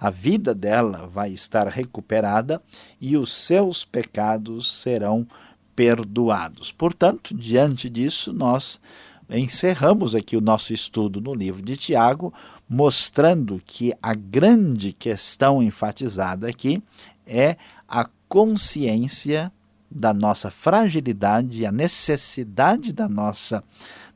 a 0.00 0.08
vida 0.08 0.54
dela 0.54 1.06
vai 1.06 1.30
estar 1.30 1.68
recuperada 1.68 2.62
e 2.98 3.18
os 3.18 3.30
seus 3.34 3.84
pecados 3.84 4.80
serão 4.80 5.28
perdoados. 5.76 6.72
Portanto, 6.72 7.34
diante 7.34 7.90
disso, 7.90 8.32
nós 8.32 8.80
encerramos 9.28 10.14
aqui 10.14 10.38
o 10.38 10.40
nosso 10.40 10.72
estudo 10.72 11.20
no 11.20 11.34
livro 11.34 11.60
de 11.60 11.76
Tiago, 11.76 12.32
mostrando 12.66 13.60
que 13.64 13.92
a 14.02 14.14
grande 14.14 14.92
questão 14.94 15.62
enfatizada 15.62 16.48
aqui 16.48 16.82
é 17.26 17.56
a 17.86 18.08
consciência 18.26 19.52
da 19.90 20.14
nossa 20.14 20.50
fragilidade, 20.50 21.66
a 21.66 21.72
necessidade 21.72 22.92
da 22.92 23.08
nossa 23.08 23.62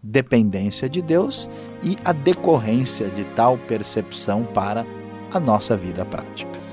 dependência 0.03 0.89
de 0.89 1.03
Deus 1.03 1.49
e 1.83 1.97
a 2.05 2.13
decorrência 2.13 3.09
de 3.11 3.25
tal 3.35 3.59
percepção 3.59 4.45
para 4.45 4.87
a 5.35 5.41
nossa 5.41 5.77
vida 5.77 6.05
prática. 6.05 6.64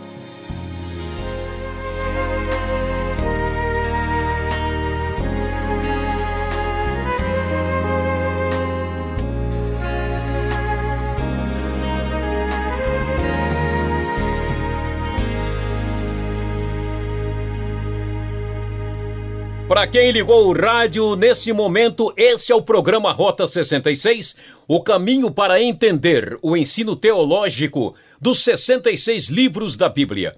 Para 19.72 19.88
quem 19.88 20.12
ligou 20.12 20.50
o 20.50 20.54
rádio 20.54 21.16
nesse 21.16 21.54
momento, 21.54 22.14
esse 22.18 22.52
é 22.52 22.56
o 22.56 22.62
programa 22.62 23.10
Rota 23.14 23.48
66, 23.48 24.36
o 24.68 24.84
caminho 24.84 25.32
para 25.32 25.62
entender 25.62 26.38
o 26.42 26.58
ensino 26.58 26.94
teológico 26.94 27.96
dos 28.20 28.44
66 28.44 29.30
livros 29.30 29.78
da 29.78 29.88
Bíblia. 29.88 30.36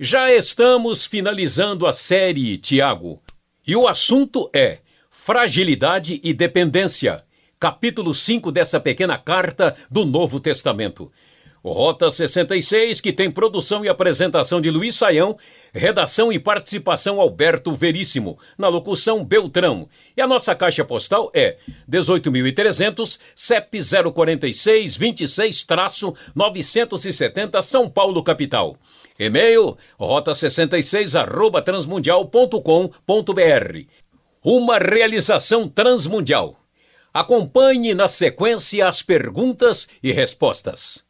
Já 0.00 0.28
estamos 0.32 1.06
finalizando 1.06 1.86
a 1.86 1.92
série 1.92 2.56
Tiago, 2.56 3.20
e 3.64 3.76
o 3.76 3.86
assunto 3.86 4.50
é 4.52 4.78
Fragilidade 5.08 6.20
e 6.24 6.32
Dependência, 6.32 7.22
capítulo 7.60 8.12
5 8.12 8.50
dessa 8.50 8.80
pequena 8.80 9.16
carta 9.16 9.72
do 9.88 10.04
Novo 10.04 10.40
Testamento. 10.40 11.12
Rota 11.64 12.10
66, 12.10 13.00
que 13.00 13.10
tem 13.10 13.30
produção 13.30 13.82
e 13.84 13.88
apresentação 13.88 14.60
de 14.60 14.70
Luiz 14.70 14.96
Saião, 14.96 15.38
redação 15.72 16.30
e 16.30 16.38
participação 16.38 17.18
Alberto 17.18 17.72
Veríssimo, 17.72 18.38
na 18.58 18.68
locução 18.68 19.24
Beltrão. 19.24 19.88
E 20.14 20.20
a 20.20 20.26
nossa 20.26 20.54
caixa 20.54 20.84
postal 20.84 21.30
é 21.32 21.56
18.300, 21.90 23.18
CEP 23.34 23.78
046 24.12 24.98
26-970 24.98 27.62
São 27.62 27.88
Paulo, 27.88 28.22
capital. 28.22 28.76
E-mail 29.18 29.78
rota66 29.98 31.18
arroba 31.18 31.62
transmundial.com.br. 31.62 33.78
Uma 34.42 34.78
realização 34.78 35.66
transmundial. 35.66 36.56
Acompanhe 37.12 37.94
na 37.94 38.08
sequência 38.08 38.86
as 38.86 39.00
perguntas 39.00 39.88
e 40.02 40.12
respostas. 40.12 41.03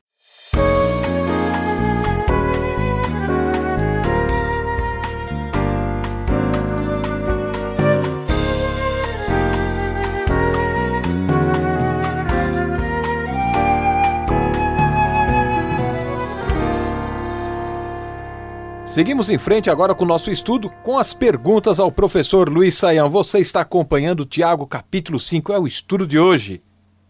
Seguimos 18.94 19.28
em 19.28 19.38
frente 19.38 19.68
agora 19.68 19.92
com 19.92 20.04
o 20.04 20.06
nosso 20.06 20.30
estudo 20.30 20.70
com 20.84 20.96
as 20.96 21.12
perguntas 21.12 21.80
ao 21.80 21.90
professor 21.90 22.48
Luiz 22.48 22.76
Saião. 22.76 23.10
Você 23.10 23.40
está 23.40 23.62
acompanhando 23.62 24.24
Tiago 24.24 24.68
capítulo 24.68 25.18
5, 25.18 25.52
é 25.52 25.58
o 25.58 25.66
estudo 25.66 26.06
de 26.06 26.16
hoje. 26.16 26.62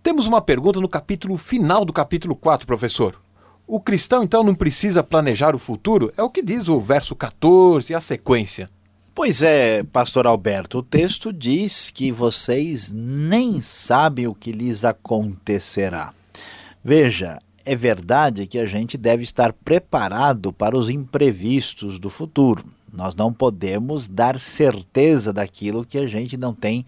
Temos 0.03 0.26
uma 0.26 0.41
pergunta 0.41 0.81
no 0.81 0.88
capítulo 0.88 1.37
final 1.37 1.85
do 1.85 1.93
capítulo 1.93 2.35
4, 2.35 2.67
professor. 2.67 3.21
O 3.67 3.79
cristão 3.79 4.23
então 4.23 4.43
não 4.43 4.55
precisa 4.55 5.03
planejar 5.03 5.55
o 5.55 5.59
futuro? 5.59 6.11
É 6.17 6.23
o 6.23 6.31
que 6.31 6.41
diz 6.41 6.69
o 6.69 6.81
verso 6.81 7.14
14 7.14 7.93
e 7.93 7.95
a 7.95 8.00
sequência. 8.00 8.71
Pois 9.14 9.43
é, 9.43 9.83
pastor 9.83 10.26
Alberto, 10.26 10.79
o 10.79 10.83
texto 10.83 11.31
diz 11.31 11.91
que 11.91 12.11
vocês 12.11 12.91
nem 12.91 13.61
sabem 13.61 14.26
o 14.26 14.35
que 14.35 14.53
lhes 14.53 14.87
acontecerá. 14.87 16.14
Veja, 16.83 17.43
é 17.64 17.75
verdade 17.75 18.47
que 18.47 18.59
a 18.59 18.66
gente 18.66 18.97
deve 18.99 19.23
estar 19.23 19.52
preparado 19.52 20.52
para 20.52 20.76
os 20.76 20.88
imprevistos 20.88 21.99
do 21.99 22.11
futuro. 22.11 22.64
Nós 22.92 23.14
não 23.14 23.33
podemos 23.33 24.06
dar 24.06 24.38
certeza 24.38 25.33
daquilo 25.33 25.85
que 25.85 25.99
a 25.99 26.06
gente 26.06 26.37
não 26.37 26.54
tem 26.54 26.85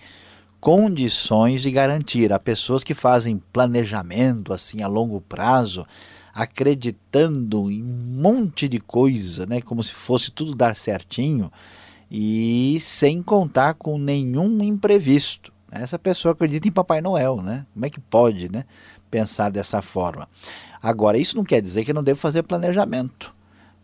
condições 0.61 1.63
de 1.63 1.71
garantir. 1.71 2.33
Há 2.33 2.39
pessoas 2.39 2.85
que 2.85 2.95
fazem 2.95 3.43
planejamento 3.53 4.53
assim 4.53 4.83
a 4.83 4.87
longo 4.87 5.21
prazo, 5.21 5.87
acreditando 6.33 7.71
em 7.71 7.83
um 7.83 8.21
monte 8.21 8.69
de 8.69 8.79
coisa, 8.79 9.47
né, 9.47 9.61
como 9.61 9.83
se 9.83 9.93
fosse 9.93 10.31
tudo 10.31 10.55
dar 10.55 10.77
certinho 10.77 11.51
e 12.11 12.79
sem 12.81 13.23
contar 13.23 13.75
com 13.75 13.99
nenhum 13.99 14.63
imprevisto. 14.63 15.53
Essa 15.71 15.99
pessoa 15.99 16.33
acredita 16.33 16.69
em 16.69 16.73
Papai 16.73 17.01
Noel, 17.01 17.43
né? 17.43 17.67
Como 17.75 17.85
é 17.85 17.91
que 17.91 18.01
pode, 18.01 18.51
né, 18.51 18.65
pensar 19.11 19.51
dessa 19.51 19.83
forma? 19.83 20.29
Agora, 20.87 21.19
isso 21.19 21.37
não 21.37 21.43
quer 21.43 21.61
dizer 21.61 21.85
que 21.85 21.91
eu 21.91 21.95
não 21.97 22.05
devo 22.05 22.21
fazer 22.21 22.45
planejamento. 22.45 23.35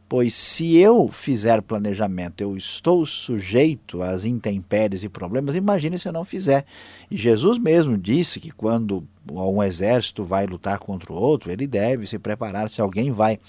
Pois 0.09 0.35
se 0.35 0.76
eu 0.76 1.09
fizer 1.09 1.61
planejamento, 1.61 2.42
eu 2.42 2.56
estou 2.56 3.04
sujeito 3.04 4.00
às 4.00 4.25
intempéries 4.25 5.02
e 5.02 5.09
problemas, 5.09 5.56
imagine 5.56 5.99
se 5.99 6.06
eu 6.06 6.12
não 6.12 6.25
fizer. 6.25 6.64
E 7.11 7.16
Jesus 7.16 7.59
mesmo 7.59 7.99
disse 7.99 8.38
que 8.38 8.52
quando 8.52 9.02
um 9.28 9.61
exército 9.61 10.23
vai 10.23 10.47
lutar 10.47 10.78
contra 10.78 11.12
o 11.12 11.16
outro, 11.16 11.50
ele 11.50 11.66
deve 11.66 12.06
se 12.06 12.21
preparar. 12.21 12.71
Se 12.71 12.80
alguém 12.80 13.11
vai 13.11 13.40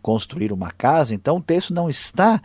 construir 0.00 0.50
uma 0.50 0.70
casa, 0.70 1.14
então 1.14 1.36
o 1.36 1.42
texto 1.42 1.74
não 1.74 1.90
está 1.90 2.40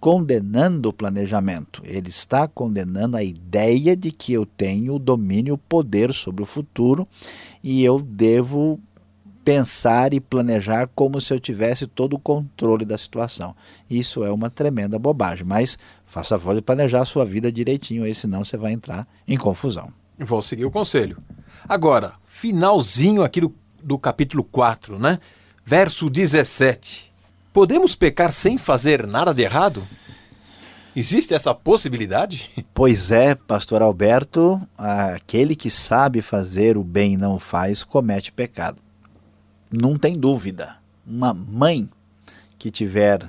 condenando 0.00 0.88
o 0.88 0.92
planejamento, 0.92 1.82
ele 1.84 2.08
está 2.08 2.46
condenando 2.46 3.16
a 3.16 3.22
ideia 3.22 3.96
de 3.96 4.10
que 4.12 4.32
eu 4.32 4.46
tenho 4.46 4.94
o 4.94 4.98
domínio, 4.98 5.54
o 5.54 5.58
poder 5.58 6.12
sobre 6.12 6.42
o 6.42 6.46
futuro 6.46 7.06
e 7.62 7.84
eu 7.84 8.00
devo 8.00 8.80
pensar 9.48 10.12
e 10.12 10.20
planejar 10.20 10.90
como 10.94 11.22
se 11.22 11.32
eu 11.32 11.40
tivesse 11.40 11.86
todo 11.86 12.12
o 12.12 12.18
controle 12.18 12.84
da 12.84 12.98
situação. 12.98 13.56
Isso 13.88 14.22
é 14.22 14.30
uma 14.30 14.50
tremenda 14.50 14.98
bobagem, 14.98 15.42
mas 15.46 15.78
faça 16.04 16.36
a 16.36 16.38
favor 16.38 16.54
de 16.54 16.60
planejar 16.60 17.00
a 17.00 17.06
sua 17.06 17.24
vida 17.24 17.50
direitinho, 17.50 18.04
aí 18.04 18.14
senão 18.14 18.44
você 18.44 18.58
vai 18.58 18.72
entrar 18.72 19.08
em 19.26 19.38
confusão. 19.38 19.90
Vou 20.18 20.42
seguir 20.42 20.66
o 20.66 20.70
conselho. 20.70 21.16
Agora, 21.66 22.12
finalzinho 22.26 23.22
aqui 23.24 23.40
do, 23.40 23.54
do 23.82 23.98
capítulo 23.98 24.44
4, 24.44 24.98
né? 24.98 25.18
Verso 25.64 26.10
17. 26.10 27.10
Podemos 27.50 27.94
pecar 27.94 28.32
sem 28.32 28.58
fazer 28.58 29.06
nada 29.06 29.32
de 29.32 29.40
errado? 29.40 29.82
Existe 30.94 31.32
essa 31.32 31.54
possibilidade? 31.54 32.50
Pois 32.74 33.10
é, 33.10 33.34
pastor 33.34 33.80
Alberto, 33.80 34.60
aquele 34.76 35.56
que 35.56 35.70
sabe 35.70 36.20
fazer 36.20 36.76
o 36.76 36.84
bem 36.84 37.14
e 37.14 37.16
não 37.16 37.36
o 37.36 37.38
faz, 37.40 37.82
comete 37.82 38.30
pecado 38.30 38.80
não 39.72 39.98
tem 39.98 40.18
dúvida. 40.18 40.76
Uma 41.06 41.32
mãe 41.32 41.88
que 42.58 42.70
tiver 42.70 43.22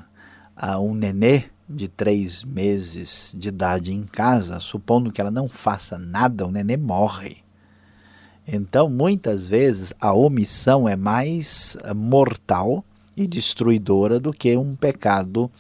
uh, 0.62 0.80
um 0.80 0.94
nenê 0.94 1.46
de 1.70 1.88
três 1.88 2.44
meses 2.44 3.34
de 3.38 3.50
idade 3.50 3.94
em 3.94 4.04
casa, 4.04 4.60
supondo 4.60 5.12
que 5.12 5.22
ela 5.22 5.32
não 5.32 5.48
faça 5.48 5.98
nada, 5.98 6.48
o 6.48 6.52
nenê 6.52 6.76
morre. 6.78 7.38
Então, 8.48 8.90
muitas 8.90 9.48
vezes, 9.48 9.94
a 10.00 10.12
omissão 10.14 10.90
é 10.90 10.96
mais 10.96 11.78
uh, 11.84 11.94
mortal 11.94 12.84
e 13.16 13.28
destruidora 13.28 14.20
do 14.20 14.34
que 14.34 14.58
um 14.58 14.76
pecado 14.76 15.52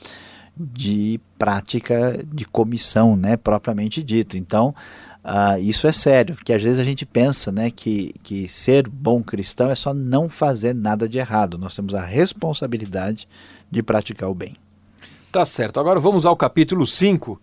de 0.57 1.19
prática 1.37 2.19
de 2.33 2.43
comissão, 2.45 3.15
né, 3.15 3.37
propriamente 3.37 4.03
dito. 4.03 4.35
Então, 4.35 4.75
Uh, 5.23 5.59
isso 5.59 5.85
é 5.85 5.91
sério, 5.91 6.35
porque 6.35 6.53
às 6.53 6.63
vezes 6.63 6.79
a 6.79 6.83
gente 6.83 7.05
pensa 7.05 7.51
né, 7.51 7.69
que, 7.69 8.13
que 8.23 8.47
ser 8.47 8.87
bom 8.87 9.21
cristão 9.21 9.69
é 9.69 9.75
só 9.75 9.93
não 9.93 10.29
fazer 10.29 10.73
nada 10.73 11.09
de 11.09 11.17
errado. 11.17 11.57
Nós 11.57 11.75
temos 11.75 11.93
a 11.93 12.03
responsabilidade 12.03 13.27
de 13.69 13.83
praticar 13.83 14.29
o 14.29 14.35
bem. 14.35 14.55
Tá 15.31 15.45
certo. 15.45 15.79
Agora 15.79 15.99
vamos 15.99 16.25
ao 16.25 16.35
capítulo 16.35 16.87
5. 16.87 17.39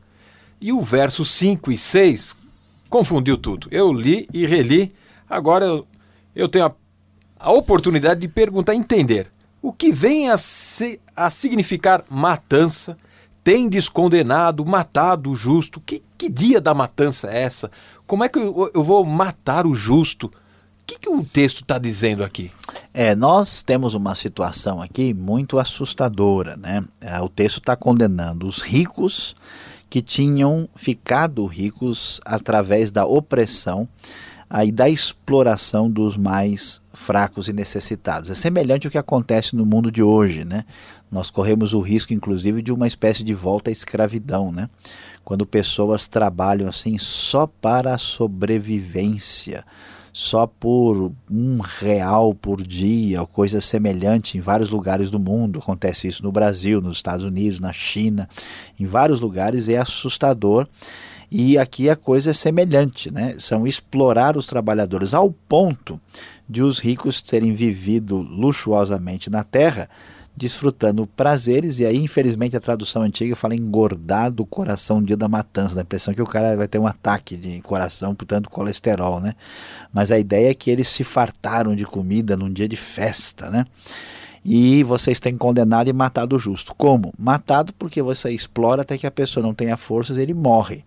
E 0.61 0.73
o 0.73 0.81
verso 0.81 1.25
5 1.25 1.71
e 1.71 1.79
6 1.79 2.35
confundiu 2.89 3.37
tudo. 3.37 3.69
Eu 3.71 3.93
li 3.93 4.27
e 4.33 4.47
reli. 4.47 4.93
Agora 5.29 5.67
eu, 5.67 5.87
eu 6.35 6.49
tenho 6.49 6.67
a, 6.67 6.75
a 7.39 7.53
oportunidade 7.53 8.21
de 8.21 8.29
perguntar, 8.29 8.75
entender. 8.75 9.31
O 9.61 9.73
que 9.73 9.93
vem 9.93 10.31
a, 10.31 10.39
se, 10.39 11.01
a 11.15 11.31
significar 11.31 12.05
matança, 12.09 12.97
tendes 13.47 13.89
condenado, 13.89 14.67
matado 14.67 15.31
o 15.31 15.37
justo. 15.37 15.81
Que, 15.81 16.03
que 16.19 16.29
dia 16.29 16.61
da 16.61 16.75
matança 16.75 17.31
é 17.31 17.43
essa? 17.45 17.71
Como 18.05 18.25
é 18.25 18.29
que 18.29 18.41
eu, 18.41 18.73
eu 18.75 18.83
vou 18.83 19.05
matar 19.05 19.69
o 19.69 19.73
justo? 19.73 20.27
O 20.27 20.33
que, 20.85 20.99
que 20.99 21.09
o 21.09 21.25
texto 21.25 21.63
está 21.63 21.79
dizendo 21.79 22.25
aqui? 22.25 22.51
É, 22.93 23.15
nós 23.15 23.63
temos 23.63 23.95
uma 23.95 24.17
situação 24.17 24.83
aqui 24.83 25.15
muito 25.15 25.61
assustadora, 25.61 26.57
né? 26.57 26.85
É, 27.01 27.21
o 27.21 27.29
texto 27.29 27.59
está 27.59 27.77
condenando 27.77 28.49
os 28.49 28.63
ricos 28.63 29.37
que 29.89 30.03
tinham 30.03 30.69
ficado 30.75 31.47
ricos 31.47 32.21
através 32.25 32.91
da 32.91 33.07
opressão 33.07 33.89
aí 34.49 34.71
da 34.71 34.89
exploração 34.89 35.91
dos 35.91 36.17
mais 36.17 36.81
fracos 36.95 37.49
e 37.49 37.53
necessitados. 37.53 38.31
É 38.31 38.35
semelhante 38.35 38.87
ao 38.87 38.91
que 38.91 38.99
acontece 38.99 39.55
no 39.55 39.67
mundo 39.67 39.91
de 39.91 40.03
hoje, 40.03 40.45
né? 40.45 40.65
Nós 41.11 41.31
corremos 41.31 41.73
o 41.73 41.81
risco, 41.81 42.13
inclusive, 42.13 42.61
de 42.63 42.73
uma 42.73 42.87
espécie 42.87 43.23
de 43.23 43.33
volta 43.33 43.71
à 43.71 43.73
escravidão, 43.73 44.51
né? 44.51 44.69
Quando 45.25 45.47
pessoas 45.47 46.07
trabalham 46.07 46.69
assim 46.69 46.99
só 46.99 47.47
para 47.47 47.95
a 47.95 47.99
sobrevivência, 47.99 49.65
só 50.13 50.47
por 50.47 51.13
um 51.31 51.59
real 51.61 52.35
por 52.35 52.63
dia, 52.63 53.21
ou 53.21 53.27
coisa 53.27 53.61
semelhante 53.61 54.39
em 54.39 54.41
vários 54.41 54.71
lugares 54.71 55.11
do 55.11 55.19
mundo. 55.19 55.59
Acontece 55.59 56.09
isso 56.09 56.23
no 56.23 56.33
Brasil, 56.33 56.81
nos 56.81 56.97
Estados 56.97 57.25
Unidos, 57.25 57.61
na 57.61 57.73
China, 57.73 58.29
em 58.79 58.87
vários 58.87 59.21
lugares 59.21 59.69
é 59.69 59.77
assustador. 59.77 60.67
E 61.31 61.59
aqui 61.59 61.91
a 61.91 61.97
coisa 61.97 62.31
é 62.31 62.33
semelhante, 62.33 63.13
né? 63.13 63.35
São 63.39 63.67
explorar 63.67 64.37
os 64.37 64.47
trabalhadores 64.47 65.13
ao 65.13 65.31
ponto 65.31 66.01
de 66.49 66.63
os 66.63 66.79
ricos 66.79 67.21
terem 67.21 67.53
vivido 67.53 68.17
luxuosamente 68.17 69.29
na 69.29 69.43
terra 69.43 69.89
desfrutando 70.37 71.07
prazeres, 71.07 71.79
e 71.79 71.87
aí, 71.87 71.97
infelizmente, 71.97 72.57
a 72.57 72.61
tradução 72.61 73.03
antiga 73.03 73.35
fala 73.35 73.55
engordar 73.55 74.31
do 74.31 74.45
coração 74.45 75.03
dia 75.03 75.17
da 75.17 75.29
matança, 75.29 75.75
dá 75.75 75.81
a 75.81 75.83
impressão 75.83 76.13
que 76.13 76.21
o 76.21 76.27
cara 76.27 76.57
vai 76.57 76.69
ter 76.69 76.79
um 76.79 76.87
ataque 76.87 77.37
de 77.37 77.61
coração, 77.63 78.15
portanto, 78.15 78.51
colesterol, 78.51 79.19
né? 79.21 79.35
Mas 79.93 80.11
a 80.11 80.19
ideia 80.19 80.51
é 80.51 80.55
que 80.55 80.71
eles 80.71 80.89
se 80.89 81.03
fartaram 81.03 81.75
de 81.75 81.87
comida 81.87 82.37
num 82.37 82.53
dia 82.53 82.69
de 82.69 82.77
festa, 82.77 83.49
né? 83.51 83.65
E 84.45 84.85
vocês 84.85 85.19
têm 85.19 85.37
condenado 85.37 85.89
e 85.89 85.93
matado 85.93 86.37
o 86.37 86.39
justo. 86.39 86.73
Como? 86.75 87.13
Matado 87.19 87.73
porque 87.73 88.01
você 88.01 88.31
explora 88.31 88.83
até 88.83 88.97
que 88.97 89.07
a 89.07 89.11
pessoa 89.11 89.45
não 89.45 89.55
tenha 89.55 89.77
forças 89.77 90.19
ele 90.19 90.35
morre. 90.35 90.85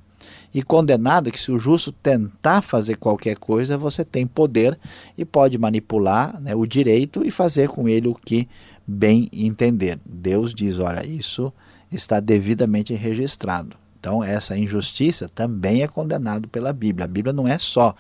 E 0.54 0.64
condenado 0.64 1.32
que 1.32 1.40
se 1.40 1.52
o 1.52 1.60
justo 1.60 1.92
tentar 1.92 2.62
fazer 2.62 2.96
qualquer 2.96 3.36
coisa, 3.36 3.78
você 3.78 4.06
tem 4.06 4.26
poder 4.26 4.80
e 5.18 5.26
pode 5.26 5.58
manipular 5.58 6.40
né, 6.42 6.56
o 6.56 6.66
direito 6.66 7.26
e 7.26 7.30
fazer 7.30 7.68
com 7.68 7.88
ele 7.88 8.08
o 8.08 8.16
que 8.16 8.48
bem 8.90 9.30
entender. 9.32 10.00
Deus 10.06 10.54
diz: 10.54 10.80
olha, 10.80 11.06
isso 11.06 11.54
está 11.92 12.20
devidamente 12.20 12.94
registrado. 12.94 13.78
Então, 14.00 14.24
essa 14.24 14.58
injustiça 14.58 15.28
também 15.28 15.84
é 15.84 15.88
condenado 15.88 16.48
pela 16.48 16.72
Bíblia. 16.72 17.06
A 17.06 17.08
Bíblia 17.08 17.34
não 17.34 17.48
é 17.48 17.60
só 17.60 17.94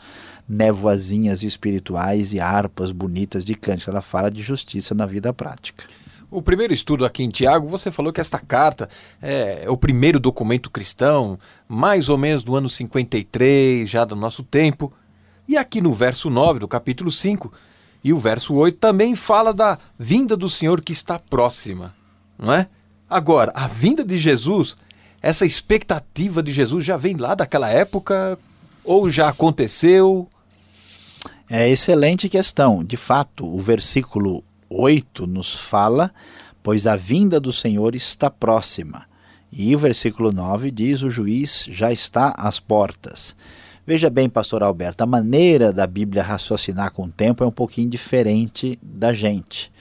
névoazinhas 0.47 1.43
espirituais 1.43 2.33
e 2.33 2.39
harpas 2.39 2.91
bonitas 2.91 3.45
de 3.45 3.53
cântico, 3.53 3.91
ela 3.91 4.01
fala 4.01 4.31
de 4.31 4.41
justiça 4.41 4.95
na 4.95 5.05
vida 5.05 5.31
prática. 5.31 5.85
O 6.31 6.41
primeiro 6.41 6.73
estudo 6.73 7.05
aqui 7.05 7.23
em 7.23 7.29
Tiago, 7.29 7.67
você 7.67 7.91
falou 7.91 8.13
que 8.13 8.21
esta 8.21 8.39
carta 8.39 8.89
é, 9.21 9.63
é 9.65 9.69
o 9.69 9.77
primeiro 9.77 10.19
documento 10.19 10.69
cristão, 10.69 11.37
mais 11.67 12.07
ou 12.07 12.17
menos 12.17 12.43
do 12.43 12.55
ano 12.55 12.69
53, 12.69 13.89
já 13.89 14.05
do 14.05 14.15
nosso 14.15 14.41
tempo. 14.43 14.93
E 15.47 15.57
aqui 15.57 15.81
no 15.81 15.93
verso 15.93 16.29
9 16.29 16.59
do 16.59 16.67
capítulo 16.67 17.11
5, 17.11 17.51
e 18.03 18.13
o 18.13 18.17
verso 18.17 18.53
8 18.53 18.77
também 18.77 19.15
fala 19.15 19.53
da 19.53 19.77
vinda 19.97 20.37
do 20.37 20.49
Senhor 20.49 20.81
que 20.81 20.91
está 20.91 21.19
próxima, 21.19 21.93
não 22.37 22.53
é? 22.53 22.67
Agora, 23.09 23.51
a 23.55 23.67
vinda 23.67 24.03
de 24.03 24.17
Jesus, 24.17 24.77
essa 25.21 25.45
expectativa 25.45 26.43
de 26.43 26.51
Jesus 26.51 26.85
já 26.85 26.95
vem 26.95 27.15
lá 27.15 27.35
daquela 27.35 27.69
época 27.69 28.37
ou 28.83 29.09
já 29.09 29.29
aconteceu? 29.29 30.29
É 31.49 31.67
excelente 31.67 32.29
questão. 32.29 32.83
De 32.83 32.95
fato, 32.95 33.45
o 33.45 33.59
versículo 33.59 34.43
8 34.69 35.25
nos 35.25 35.55
fala, 35.55 36.13
pois 36.61 36.85
a 36.85 36.95
vinda 36.95 37.39
do 37.39 37.51
Senhor 37.51 37.95
está 37.95 38.29
próxima. 38.29 39.05
E 39.51 39.75
o 39.75 39.79
versículo 39.79 40.31
9 40.31 40.69
diz: 40.69 41.01
o 41.01 41.09
juiz 41.09 41.65
já 41.69 41.91
está 41.91 42.29
às 42.37 42.59
portas. 42.59 43.35
Veja 43.89 44.07
bem, 44.07 44.29
pastor 44.29 44.61
Alberto, 44.61 45.03
a 45.03 45.07
maneira 45.07 45.73
da 45.73 45.87
Bíblia 45.87 46.21
raciocinar 46.21 46.93
com 46.93 47.05
o 47.05 47.09
tempo 47.09 47.43
é 47.43 47.47
um 47.47 47.51
pouquinho 47.51 47.89
diferente 47.89 48.77
da 48.83 49.13
gente. 49.13 49.71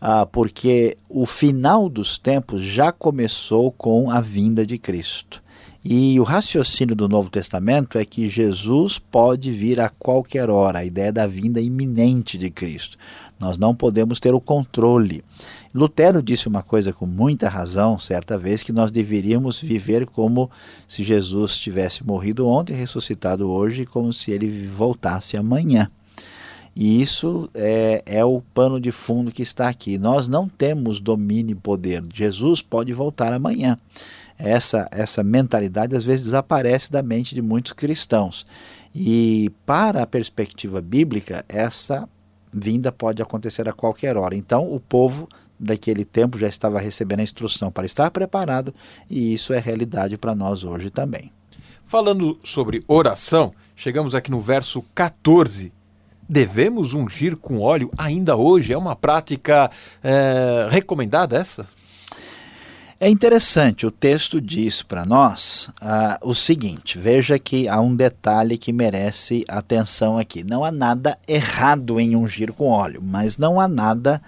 Ah, 0.00 0.24
porque 0.24 0.96
o 1.06 1.26
final 1.26 1.90
dos 1.90 2.16
tempos 2.16 2.62
já 2.62 2.90
começou 2.90 3.70
com 3.70 4.10
a 4.10 4.22
vinda 4.22 4.64
de 4.64 4.78
Cristo. 4.78 5.42
E 5.84 6.18
o 6.18 6.22
raciocínio 6.22 6.96
do 6.96 7.10
Novo 7.10 7.28
Testamento 7.28 7.98
é 7.98 8.06
que 8.06 8.26
Jesus 8.26 8.98
pode 8.98 9.50
vir 9.50 9.82
a 9.82 9.90
qualquer 9.90 10.48
hora, 10.48 10.78
a 10.78 10.84
ideia 10.86 11.12
da 11.12 11.26
vinda 11.26 11.60
iminente 11.60 12.38
de 12.38 12.48
Cristo. 12.48 12.96
Nós 13.38 13.58
não 13.58 13.74
podemos 13.74 14.18
ter 14.18 14.32
o 14.32 14.40
controle. 14.40 15.22
Lutero 15.74 16.22
disse 16.22 16.48
uma 16.48 16.62
coisa 16.62 16.92
com 16.92 17.06
muita 17.06 17.48
razão, 17.48 17.98
certa 17.98 18.36
vez, 18.36 18.62
que 18.62 18.72
nós 18.72 18.90
deveríamos 18.90 19.58
viver 19.58 20.06
como 20.06 20.50
se 20.86 21.02
Jesus 21.02 21.58
tivesse 21.58 22.04
morrido 22.04 22.46
ontem, 22.46 22.74
ressuscitado 22.74 23.50
hoje, 23.50 23.86
como 23.86 24.12
se 24.12 24.30
ele 24.30 24.66
voltasse 24.66 25.36
amanhã. 25.36 25.90
E 26.74 27.00
isso 27.00 27.50
é, 27.54 28.02
é, 28.04 28.24
o 28.24 28.42
pano 28.54 28.80
de 28.80 28.90
fundo 28.90 29.30
que 29.30 29.42
está 29.42 29.68
aqui. 29.68 29.98
Nós 29.98 30.28
não 30.28 30.48
temos 30.48 31.00
domínio 31.00 31.52
e 31.52 31.60
poder. 31.60 32.02
Jesus 32.12 32.62
pode 32.62 32.92
voltar 32.92 33.32
amanhã. 33.32 33.78
Essa, 34.38 34.88
essa 34.90 35.22
mentalidade 35.22 35.94
às 35.94 36.04
vezes 36.04 36.24
desaparece 36.24 36.90
da 36.90 37.02
mente 37.02 37.34
de 37.34 37.42
muitos 37.42 37.72
cristãos. 37.72 38.46
E 38.94 39.50
para 39.64 40.02
a 40.02 40.06
perspectiva 40.06 40.80
bíblica, 40.80 41.44
essa 41.48 42.08
vinda 42.52 42.90
pode 42.90 43.22
acontecer 43.22 43.68
a 43.68 43.72
qualquer 43.72 44.16
hora. 44.16 44.34
Então, 44.34 44.70
o 44.70 44.80
povo 44.80 45.28
daquele 45.62 46.04
tempo 46.04 46.38
já 46.38 46.48
estava 46.48 46.80
recebendo 46.80 47.20
a 47.20 47.24
instrução 47.24 47.70
para 47.70 47.86
estar 47.86 48.10
preparado, 48.10 48.74
e 49.08 49.32
isso 49.32 49.52
é 49.52 49.58
realidade 49.58 50.18
para 50.18 50.34
nós 50.34 50.64
hoje 50.64 50.90
também. 50.90 51.32
Falando 51.86 52.38
sobre 52.42 52.80
oração, 52.88 53.52
chegamos 53.76 54.14
aqui 54.14 54.30
no 54.30 54.40
verso 54.40 54.82
14. 54.94 55.72
Devemos 56.28 56.94
ungir 56.94 57.36
com 57.36 57.60
óleo 57.60 57.90
ainda 57.96 58.34
hoje? 58.34 58.72
É 58.72 58.78
uma 58.78 58.96
prática 58.96 59.70
é, 60.02 60.68
recomendada 60.70 61.36
essa? 61.36 61.66
É 62.98 63.08
interessante, 63.08 63.84
o 63.84 63.90
texto 63.90 64.40
diz 64.40 64.80
para 64.80 65.04
nós 65.04 65.68
uh, 65.82 66.16
o 66.22 66.36
seguinte: 66.36 66.96
veja 66.96 67.36
que 67.36 67.68
há 67.68 67.80
um 67.80 67.96
detalhe 67.96 68.56
que 68.56 68.72
merece 68.72 69.44
atenção 69.48 70.18
aqui. 70.18 70.44
Não 70.44 70.64
há 70.64 70.70
nada 70.70 71.18
errado 71.26 71.98
em 71.98 72.14
ungir 72.14 72.52
com 72.52 72.68
óleo, 72.68 73.02
mas 73.02 73.36
não 73.36 73.60
há 73.60 73.66
nada 73.66 74.22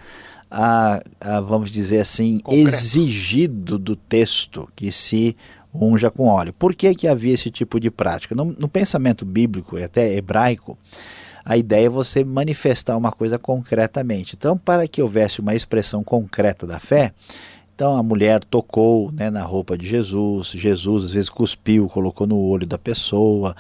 a, 0.57 1.03
a, 1.21 1.41
vamos 1.41 1.69
dizer 1.69 1.99
assim, 1.99 2.39
Concreto. 2.39 2.69
exigido 2.69 3.77
do 3.77 3.97
texto 3.97 4.69
que 4.77 4.93
se 4.93 5.37
unja 5.75 6.13
com 6.13 6.29
óleo. 6.29 6.53
Por 6.53 6.77
que, 6.77 6.95
que 6.95 7.09
havia 7.09 7.35
esse 7.35 7.51
tipo 7.51 7.81
de 7.81 7.91
prática? 7.91 8.37
No, 8.37 8.45
no 8.45 8.69
pensamento 8.69 9.25
bíblico 9.25 9.77
e 9.77 9.83
até 9.83 10.15
hebraico, 10.15 10.79
a 11.45 11.57
ideia 11.57 11.87
é 11.87 11.91
você 11.91 12.23
manifestar 12.23 12.97
uma 12.97 13.11
coisa 13.11 13.37
concretamente. 13.37 14.37
Então, 14.37 14.57
para 14.57 14.87
que 14.87 15.03
houvesse 15.03 15.41
uma 15.41 15.57
expressão 15.57 16.05
concreta 16.05 16.65
da 16.69 16.79
fé, 16.79 17.13
então 17.75 17.97
a 17.97 18.03
mulher 18.05 18.45
tocou 18.45 19.11
né, 19.11 19.31
na 19.31 19.43
roupa 19.43 19.77
de 19.77 19.85
Jesus, 19.85 20.51
Jesus 20.51 21.07
às 21.07 21.11
vezes 21.11 21.29
cuspiu, 21.29 21.89
colocou 21.89 22.25
no 22.25 22.39
olho 22.39 22.65
da 22.65 22.79
pessoa, 22.79 23.57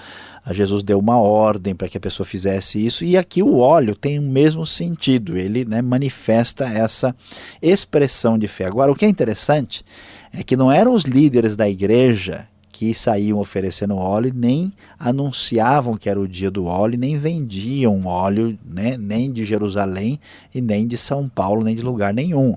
Jesus 0.52 0.84
deu 0.84 1.00
uma 1.00 1.18
ordem 1.18 1.74
para 1.74 1.88
que 1.88 1.96
a 1.96 2.00
pessoa 2.00 2.24
fizesse 2.24 2.84
isso, 2.84 3.04
e 3.04 3.16
aqui 3.16 3.42
o 3.42 3.58
óleo 3.58 3.96
tem 3.96 4.20
o 4.20 4.22
mesmo 4.22 4.64
sentido, 4.64 5.36
ele 5.36 5.64
né, 5.64 5.82
manifesta 5.82 6.64
essa 6.64 7.14
expressão 7.60 8.38
de 8.38 8.46
fé. 8.46 8.66
Agora, 8.66 8.92
o 8.92 8.94
que 8.94 9.04
é 9.04 9.08
interessante 9.08 9.84
é 10.32 10.44
que 10.44 10.56
não 10.56 10.70
eram 10.70 10.94
os 10.94 11.02
líderes 11.02 11.56
da 11.56 11.68
igreja 11.68 12.46
que 12.70 12.94
saíam 12.94 13.40
oferecendo 13.40 13.96
óleo, 13.96 14.32
nem 14.32 14.72
anunciavam 14.96 15.96
que 15.96 16.08
era 16.08 16.20
o 16.20 16.28
dia 16.28 16.52
do 16.52 16.66
óleo, 16.66 16.98
nem 16.98 17.16
vendiam 17.16 18.06
óleo, 18.06 18.56
né, 18.64 18.96
nem 18.96 19.32
de 19.32 19.44
Jerusalém 19.44 20.20
e 20.54 20.60
nem 20.60 20.86
de 20.86 20.96
São 20.96 21.28
Paulo, 21.28 21.64
nem 21.64 21.74
de 21.74 21.82
lugar 21.82 22.14
nenhum 22.14 22.54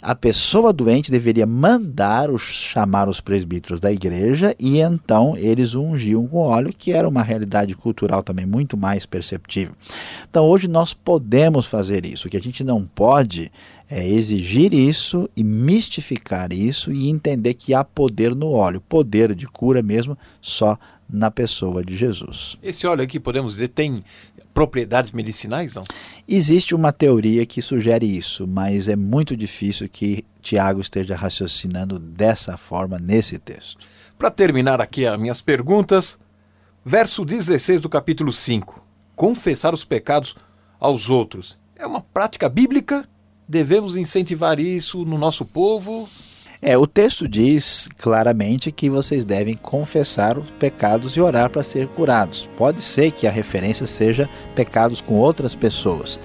a 0.00 0.14
pessoa 0.14 0.72
doente 0.72 1.10
deveria 1.10 1.46
mandar 1.46 2.30
os, 2.30 2.42
chamar 2.42 3.08
os 3.08 3.20
presbíteros 3.20 3.80
da 3.80 3.92
igreja 3.92 4.54
e 4.58 4.78
então 4.78 5.36
eles 5.36 5.74
ungiam 5.74 6.26
com 6.26 6.38
óleo, 6.38 6.72
que 6.76 6.92
era 6.92 7.08
uma 7.08 7.22
realidade 7.22 7.74
cultural 7.74 8.22
também 8.22 8.46
muito 8.46 8.76
mais 8.76 9.04
perceptível. 9.04 9.74
Então 10.28 10.46
hoje 10.46 10.68
nós 10.68 10.94
podemos 10.94 11.66
fazer 11.66 12.06
isso. 12.06 12.28
O 12.28 12.30
que 12.30 12.36
a 12.36 12.42
gente 12.42 12.62
não 12.62 12.84
pode 12.84 13.50
é 13.90 14.06
exigir 14.06 14.72
isso 14.72 15.28
e 15.34 15.42
mistificar 15.42 16.52
isso 16.52 16.92
e 16.92 17.08
entender 17.08 17.54
que 17.54 17.72
há 17.74 17.82
poder 17.82 18.34
no 18.34 18.50
óleo, 18.50 18.82
poder 18.82 19.34
de 19.34 19.46
cura 19.46 19.82
mesmo 19.82 20.16
só 20.40 20.78
na 21.10 21.30
pessoa 21.30 21.82
de 21.82 21.96
Jesus. 21.96 22.58
Esse 22.62 22.86
óleo 22.86 23.02
aqui, 23.02 23.18
podemos 23.18 23.54
dizer, 23.54 23.68
tem 23.68 24.04
propriedades 24.52 25.10
medicinais? 25.10 25.74
Não? 25.74 25.84
Existe 26.26 26.74
uma 26.74 26.92
teoria 26.92 27.46
que 27.46 27.62
sugere 27.62 28.06
isso, 28.06 28.46
mas 28.46 28.88
é 28.88 28.96
muito 28.96 29.36
difícil 29.36 29.88
que 29.88 30.24
Tiago 30.42 30.80
esteja 30.80 31.16
raciocinando 31.16 31.98
dessa 31.98 32.56
forma 32.56 32.98
nesse 32.98 33.38
texto. 33.38 33.86
Para 34.18 34.30
terminar 34.30 34.80
aqui 34.80 35.06
as 35.06 35.18
minhas 35.18 35.40
perguntas, 35.40 36.18
verso 36.84 37.24
16 37.24 37.80
do 37.80 37.88
capítulo 37.88 38.32
5. 38.32 38.84
Confessar 39.16 39.72
os 39.72 39.84
pecados 39.84 40.36
aos 40.78 41.08
outros. 41.08 41.58
É 41.76 41.86
uma 41.86 42.00
prática 42.00 42.48
bíblica? 42.48 43.08
Devemos 43.48 43.96
incentivar 43.96 44.60
isso 44.60 45.04
no 45.04 45.16
nosso 45.16 45.44
povo? 45.44 46.08
É, 46.60 46.76
o 46.76 46.88
texto 46.88 47.28
diz 47.28 47.88
claramente 47.98 48.72
que 48.72 48.90
vocês 48.90 49.24
devem 49.24 49.54
confessar 49.54 50.36
os 50.36 50.50
pecados 50.50 51.16
e 51.16 51.20
orar 51.20 51.48
para 51.50 51.62
ser 51.62 51.86
curados. 51.86 52.48
Pode 52.56 52.82
ser 52.82 53.12
que 53.12 53.28
a 53.28 53.30
referência 53.30 53.86
seja 53.86 54.28
pecados 54.56 55.00
com 55.00 55.14
outras 55.14 55.54
pessoas. 55.54 56.18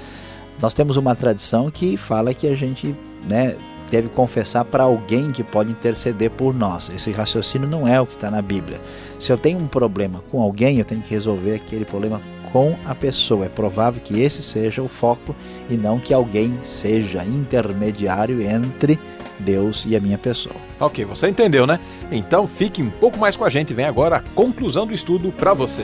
Nós 0.60 0.74
temos 0.74 0.98
uma 0.98 1.16
tradição 1.16 1.70
que 1.70 1.98
fala 1.98 2.34
que 2.34 2.48
a 2.48 2.56
gente 2.56 2.96
né, 3.30 3.56
deve 3.92 4.10
confessar 4.10 4.66
para 4.66 4.84
alguém 4.84 5.32
que 5.32 5.44
pode 5.44 5.72
interceder 5.72 6.32
por 6.32 6.52
nós. 6.52 6.90
Esse 6.90 7.12
raciocínio 7.12 7.68
não 7.68 7.88
é 7.88 8.02
o 8.02 8.08
que 8.08 8.16
está 8.16 8.32
na 8.32 8.42
Bíblia. 8.42 8.82
Se 9.20 9.32
eu 9.32 9.38
tenho 9.38 9.60
um 9.60 9.68
problema 9.68 10.24
com 10.32 10.42
alguém, 10.42 10.80
eu 10.80 10.86
tenho 10.86 11.02
que 11.02 11.14
resolver 11.14 11.54
aquele 11.54 11.86
problema 11.86 12.20
com 12.52 12.76
a 12.88 12.96
pessoa. 12.96 13.46
É 13.46 13.50
provável 13.50 14.02
que 14.04 14.20
esse 14.20 14.42
seja 14.42 14.82
o 14.82 14.88
foco 14.88 15.36
e 15.70 15.78
não 15.78 16.00
que 16.00 16.12
alguém 16.12 16.58
seja 16.64 17.24
intermediário 17.24 18.42
entre 18.42 18.98
Deus 19.44 19.86
e 19.86 19.96
a 19.96 20.00
minha 20.00 20.18
pessoa. 20.18 20.56
Ok, 20.80 21.06
você 21.06 21.28
entendeu, 21.28 21.68
né? 21.68 21.80
Então 22.12 22.48
fique 22.48 22.82
um 22.82 22.90
pouco 22.90 23.20
mais 23.20 23.36
com 23.36 23.46
a 23.46 23.50
gente. 23.50 23.74
Vem 23.74 23.86
agora 23.86 24.18
a 24.18 24.22
conclusão 24.34 24.88
do 24.88 24.94
estudo 24.94 25.32
para 25.32 25.54
você. 25.54 25.84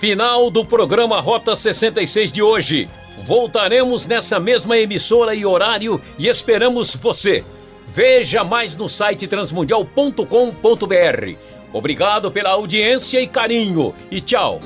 Final 0.00 0.50
do 0.50 0.64
programa 0.64 1.20
Rota 1.20 1.56
66 1.56 2.30
de 2.30 2.42
hoje. 2.42 2.88
Voltaremos 3.24 4.06
nessa 4.06 4.38
mesma 4.38 4.76
emissora 4.76 5.34
e 5.34 5.46
horário 5.46 6.00
e 6.18 6.28
esperamos 6.28 6.94
você. 6.94 7.42
Veja 7.88 8.44
mais 8.44 8.76
no 8.76 8.88
site 8.88 9.26
transmundial.com.br. 9.26 11.36
Obrigado 11.72 12.30
pela 12.30 12.50
audiência 12.50 13.20
e 13.20 13.26
carinho 13.26 13.94
e 14.10 14.20
tchau. 14.20 14.60